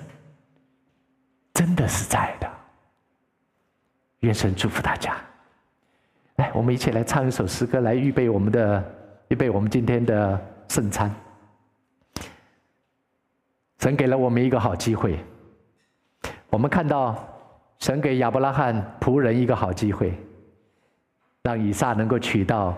[1.55, 2.51] 真的是在的。
[4.21, 5.17] 愿神祝福大家。
[6.37, 8.85] 来，我们一起来唱一首诗歌，来预备我们的，
[9.29, 11.15] 预备我们今天的圣餐。
[13.79, 15.19] 神给了我们一个好机会，
[16.51, 17.27] 我们看到
[17.79, 20.19] 神给亚伯拉罕仆人一个好机会，
[21.43, 22.77] 让以撒能够娶到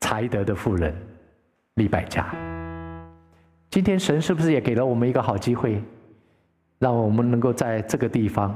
[0.00, 0.94] 才德的妇人
[1.74, 2.51] 利百加。
[3.72, 5.82] 今天神是不是也给了我们一个好机会，
[6.78, 8.54] 让我们能够在这个地方？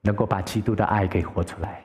[0.00, 1.84] 能够把基督的爱给活出来。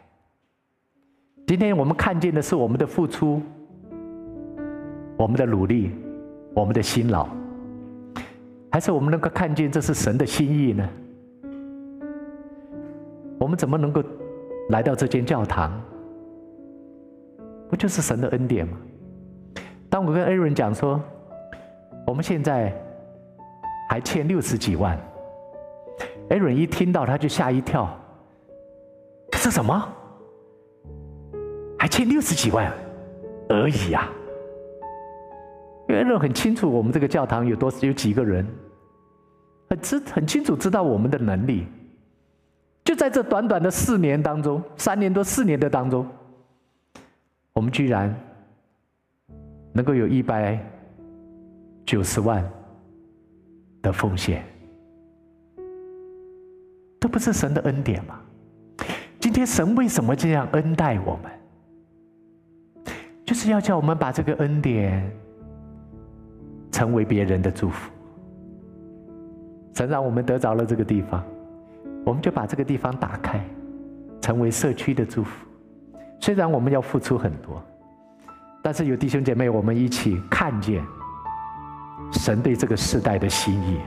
[1.47, 3.41] 今天我们看见的是我们的付出，
[5.17, 5.89] 我们的努力，
[6.53, 7.27] 我们的辛劳，
[8.71, 10.87] 还是我们能够看见这是神的心意呢？
[13.39, 14.03] 我们怎么能够
[14.69, 15.81] 来到这间教堂？
[17.67, 18.77] 不就是神的恩典吗？
[19.89, 21.01] 当我跟恩人讲说，
[22.11, 22.73] 我们现在
[23.89, 24.99] 还欠六十几万
[26.29, 27.97] ，Aaron 一听到他就吓一跳。
[29.31, 29.87] 是什么？
[31.79, 32.69] 还欠六十几万
[33.47, 34.09] 而已呀！
[35.87, 38.45] 因为人很清楚，我们这个教堂有多有几个人，
[39.69, 41.65] 很知很清楚知道我们的能力。
[42.83, 46.05] 就在这短短的四年当中，三年多四年的当中，
[47.53, 48.13] 我们居然
[49.71, 50.59] 能够有一百
[51.85, 52.47] 九十万
[53.81, 54.43] 的奉献，
[56.99, 58.19] 这不是神的恩典吗？
[59.19, 61.31] 今天神为什么这样恩待我们？
[63.25, 65.09] 就是要叫我们把这个恩典
[66.71, 67.91] 成为别人的祝福。
[69.73, 71.23] 神让我们得着了这个地方，
[72.05, 73.43] 我们就把这个地方打开，
[74.21, 75.47] 成为社区的祝福。
[76.19, 77.63] 虽然我们要付出很多，
[78.61, 80.83] 但是有弟兄姐妹，我们一起看见
[82.11, 83.79] 神对这个世代的心意。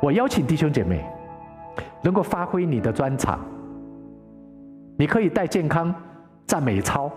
[0.00, 1.04] 我邀请弟兄姐妹
[2.02, 3.38] 能够发挥你的专长，
[4.96, 5.94] 你可以带健康
[6.46, 7.10] 赞美操，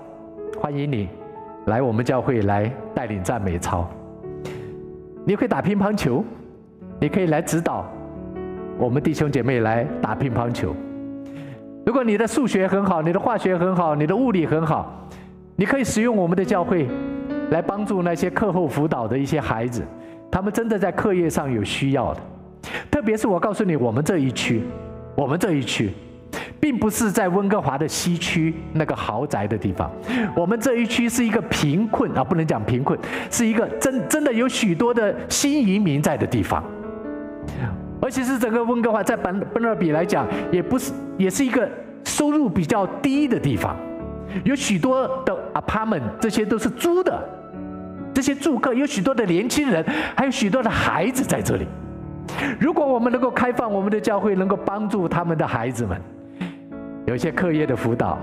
[0.59, 1.09] 欢迎你
[1.65, 3.87] 来我们教会来带领赞美操。
[5.25, 6.23] 你可以打乒乓球，
[6.99, 7.85] 你可以来指导
[8.77, 10.75] 我们弟兄姐妹来打乒乓球。
[11.83, 15.07] 如果你的数学很好，你的化学很好，你的物理很好，
[15.55, 16.87] 你可以使用我们的教会
[17.49, 19.83] 来帮助那些课后辅导的一些孩子，
[20.31, 22.21] 他们真的在课业上有需要的。
[22.89, 24.63] 特别是我告诉你，我们这一区，
[25.15, 25.91] 我们这一区，
[26.59, 29.91] 并不是在温哥华的西区那个豪宅的地方，
[30.35, 32.97] 我们这一区是一个贫困啊，不能讲贫困，
[33.29, 36.63] 是一个真真的有许多的新移民在的地方。
[38.01, 41.67] 而且是整个温哥华，在本本尔比来讲，也不是，也是一个
[42.03, 43.75] 收入比较低的地方，
[44.43, 47.23] 有许多的 apartment，这些都是租的，
[48.15, 49.83] 这些住客有许多的年轻人，
[50.15, 51.67] 还有许多的孩子在这里。
[52.57, 56.01] 如果我们能够开放我们的教会，能够帮助他们的孩子们，
[57.05, 58.17] 有一些课业的辅导，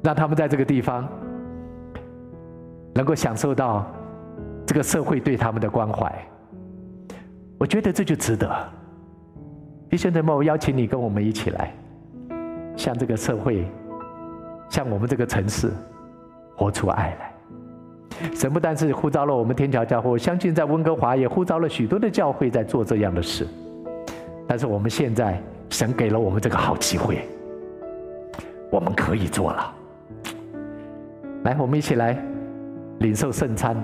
[0.00, 1.08] 让他们在这个地方
[2.94, 3.84] 能够享受到
[4.64, 6.12] 这个社会对他们的关怀。
[7.58, 8.48] 我觉得这就值得。
[9.90, 11.74] 弟兄姊妹，我邀请你跟我们一起来，
[12.76, 13.66] 向这个社会，
[14.70, 15.68] 向我们这个城市，
[16.56, 17.31] 活出爱来。
[18.34, 23.46] 神不但是呼召了我们天桥教会，我相信在温哥华也呼召了许多的教会在做这样的事。
[24.46, 25.40] 但是我们现在，
[25.70, 27.28] 神给了我们这个好机会，
[28.70, 29.74] 我们可以做了。
[31.44, 32.16] 来，我们一起来
[32.98, 33.76] 领受圣餐。